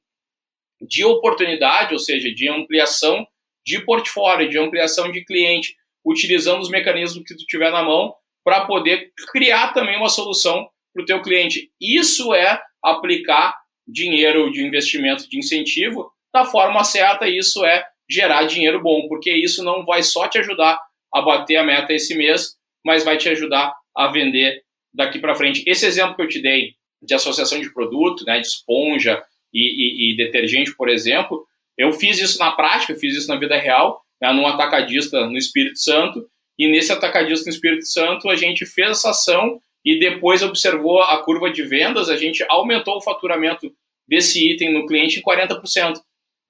de 0.80 1.04
oportunidade, 1.04 1.94
ou 1.94 2.00
seja, 2.00 2.32
de 2.32 2.48
ampliação 2.48 3.26
de 3.66 3.84
portfólio, 3.84 4.48
de 4.48 4.60
ampliação 4.60 5.12
de 5.12 5.26
cliente, 5.26 5.76
utilizando 6.06 6.62
os 6.62 6.70
mecanismos 6.70 7.24
que 7.26 7.36
tu 7.36 7.46
tiver 7.46 7.72
na 7.72 7.84
mão 7.84 8.14
para 8.44 8.66
poder 8.66 9.12
criar 9.32 9.74
também 9.74 9.98
uma 9.98 10.10
solução 10.10 10.70
para 10.94 11.04
o 11.04 11.06
teu 11.06 11.22
cliente. 11.22 11.72
Isso 11.82 12.34
é 12.34 12.62
aplicar 12.84 13.56
dinheiro 13.88 14.52
de 14.52 14.64
investimento 14.64 15.28
de 15.28 15.38
incentivo 15.38 16.12
da 16.34 16.46
forma 16.46 16.84
certa, 16.84 17.28
isso 17.28 17.66
é 17.66 17.86
gerar 18.10 18.44
dinheiro 18.44 18.82
bom, 18.82 19.08
porque 19.08 19.32
isso 19.32 19.64
não 19.64 19.86
vai 19.86 20.04
só 20.04 20.28
te 20.28 20.38
ajudar 20.38 20.80
a 21.14 21.22
bater 21.22 21.56
a 21.56 21.64
meta 21.64 21.94
esse 21.94 22.16
mês, 22.16 22.56
mas 22.86 23.04
vai 23.04 23.18
te 23.18 23.30
ajudar 23.30 23.74
a 23.96 24.08
vender 24.08 24.62
daqui 24.94 25.18
para 25.18 25.36
frente. 25.36 25.64
Esse 25.66 25.86
exemplo 25.86 26.16
que 26.16 26.22
eu 26.22 26.28
te 26.28 26.42
dei 26.42 26.74
de 27.02 27.14
associação 27.14 27.60
de 27.60 27.74
produto, 27.74 28.26
né, 28.26 28.40
de 28.40 28.48
esponja 28.48 29.24
e, 29.54 29.60
e, 29.60 30.14
e 30.14 30.18
detergente, 30.18 30.76
por 30.76 30.90
exemplo, 30.90 31.46
eu 31.78 31.92
fiz 31.94 32.20
isso 32.20 32.38
na 32.38 32.52
prática, 32.52 32.94
eu 32.94 33.00
fiz 33.00 33.16
isso 33.16 33.28
na 33.28 33.40
vida 33.40 33.58
real, 33.58 34.02
né, 34.22 34.32
num 34.34 34.48
atacadista 34.48 35.26
no 35.28 35.38
Espírito 35.38 35.80
Santo, 35.80 36.28
e 36.58 36.68
nesse 36.68 36.92
atacadista 36.92 37.46
no 37.46 37.54
Espírito 37.54 37.86
Santo 37.86 38.30
a 38.30 38.36
gente 38.36 38.66
fez 38.66 38.92
essa 38.92 39.10
ação 39.10 39.60
e 39.84 40.00
depois 40.00 40.42
observou 40.42 41.02
a 41.02 41.24
curva 41.24 41.52
de 41.52 41.64
vendas, 41.64 42.10
a 42.10 42.18
gente 42.18 42.44
aumentou 42.50 42.98
o 42.98 43.02
faturamento 43.02 43.72
desse 44.08 44.52
item 44.52 44.74
no 44.74 44.88
cliente 44.88 45.20
em 45.20 45.22
40%. 45.22 46.00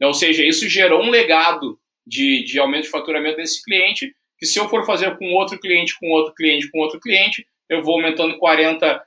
Ou 0.04 0.13
seja, 0.13 0.45
isso 0.45 0.67
gerou 0.69 1.01
um 1.01 1.10
legado 1.10 1.78
de, 2.06 2.43
de 2.43 2.60
aumento 2.60 2.84
de 2.84 2.89
faturamento 2.89 3.38
desse 3.38 3.63
cliente 3.63 4.13
que 4.38 4.45
se 4.45 4.60
eu 4.60 4.67
for 4.67 4.86
fazer 4.86 5.17
com 5.17 5.34
outro 5.34 5.60
cliente, 5.60 5.97
com 5.99 6.12
outro 6.12 6.34
cliente, 6.34 6.69
com 6.69 6.80
outro 6.80 6.99
cliente, 6.99 7.45
eu 7.69 7.82
vou 7.82 7.95
aumentando 7.95 8.38
40% 8.38 8.99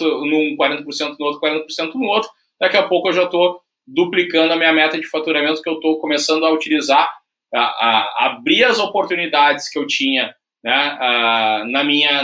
num, 0.00 0.56
40% 0.56 1.16
no 1.18 1.26
outro, 1.26 1.40
40% 1.40 1.94
no 1.94 2.06
outro, 2.06 2.30
daqui 2.60 2.76
a 2.76 2.86
pouco 2.86 3.08
eu 3.08 3.12
já 3.12 3.24
estou 3.24 3.60
duplicando 3.86 4.52
a 4.52 4.56
minha 4.56 4.72
meta 4.72 5.00
de 5.00 5.06
faturamento 5.06 5.62
que 5.62 5.68
eu 5.68 5.74
estou 5.74 5.98
começando 5.98 6.44
a 6.44 6.52
utilizar, 6.52 7.10
a, 7.54 7.60
a, 7.60 8.26
abrir 8.26 8.64
as 8.64 8.78
oportunidades 8.78 9.68
que 9.68 9.78
eu 9.78 9.86
tinha 9.86 10.34
né, 10.62 10.72
a, 10.72 11.64
na, 11.66 11.84
minha, 11.84 12.22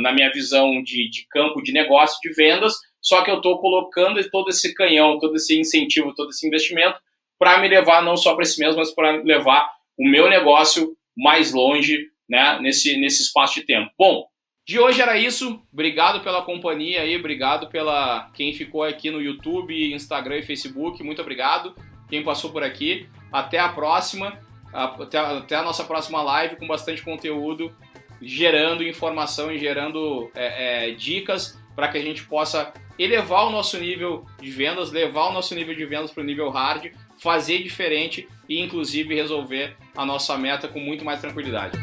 na 0.00 0.12
minha 0.12 0.30
visão 0.30 0.82
de, 0.82 1.08
de 1.08 1.26
campo 1.30 1.62
de 1.62 1.72
negócio, 1.72 2.18
de 2.22 2.32
vendas, 2.34 2.74
só 3.00 3.22
que 3.22 3.30
eu 3.30 3.36
estou 3.36 3.58
colocando 3.58 4.22
todo 4.30 4.48
esse 4.48 4.74
canhão, 4.74 5.18
todo 5.18 5.36
esse 5.36 5.58
incentivo, 5.58 6.14
todo 6.14 6.30
esse 6.30 6.46
investimento 6.46 6.98
para 7.38 7.58
me 7.58 7.68
levar 7.68 8.02
não 8.02 8.16
só 8.16 8.34
para 8.34 8.42
esse 8.42 8.58
mês, 8.58 8.74
mas 8.74 8.94
para 8.94 9.22
levar 9.22 9.70
o 9.98 10.08
meu 10.08 10.28
negócio 10.28 10.96
mais 11.16 11.52
longe 11.52 12.06
né, 12.28 12.58
nesse, 12.60 12.96
nesse 12.96 13.22
espaço 13.22 13.60
de 13.60 13.66
tempo. 13.66 13.90
Bom, 13.98 14.26
de 14.66 14.80
hoje 14.80 15.00
era 15.00 15.16
isso. 15.16 15.62
Obrigado 15.72 16.22
pela 16.22 16.42
companhia 16.42 17.02
aí, 17.02 17.16
obrigado 17.16 17.68
pela 17.68 18.30
quem 18.34 18.52
ficou 18.52 18.82
aqui 18.82 19.10
no 19.10 19.22
YouTube, 19.22 19.94
Instagram 19.94 20.38
e 20.38 20.42
Facebook. 20.42 21.02
Muito 21.02 21.22
obrigado. 21.22 21.74
Quem 22.08 22.24
passou 22.24 22.50
por 22.50 22.62
aqui. 22.62 23.08
Até 23.32 23.58
a 23.58 23.68
próxima. 23.68 24.38
Até, 24.72 25.18
até 25.18 25.56
a 25.56 25.62
nossa 25.62 25.84
próxima 25.84 26.22
live 26.22 26.56
com 26.56 26.66
bastante 26.66 27.02
conteúdo, 27.02 27.74
gerando 28.20 28.82
informação 28.82 29.50
e 29.50 29.58
gerando 29.58 30.30
é, 30.34 30.88
é, 30.88 30.90
dicas 30.92 31.58
para 31.74 31.88
que 31.88 31.98
a 31.98 32.02
gente 32.02 32.24
possa 32.24 32.72
elevar 32.98 33.46
o 33.46 33.50
nosso 33.50 33.78
nível 33.78 34.24
de 34.40 34.50
vendas, 34.50 34.90
levar 34.90 35.28
o 35.28 35.32
nosso 35.32 35.54
nível 35.54 35.74
de 35.74 35.84
vendas 35.84 36.10
para 36.10 36.22
o 36.22 36.26
nível 36.26 36.48
hard, 36.48 36.90
fazer 37.18 37.62
diferente 37.62 38.26
e 38.48 38.60
inclusive 38.60 39.14
resolver 39.14 39.76
a 39.94 40.04
nossa 40.06 40.36
meta 40.38 40.68
com 40.68 40.80
muito 40.80 41.04
mais 41.04 41.20
tranquilidade. 41.20 41.78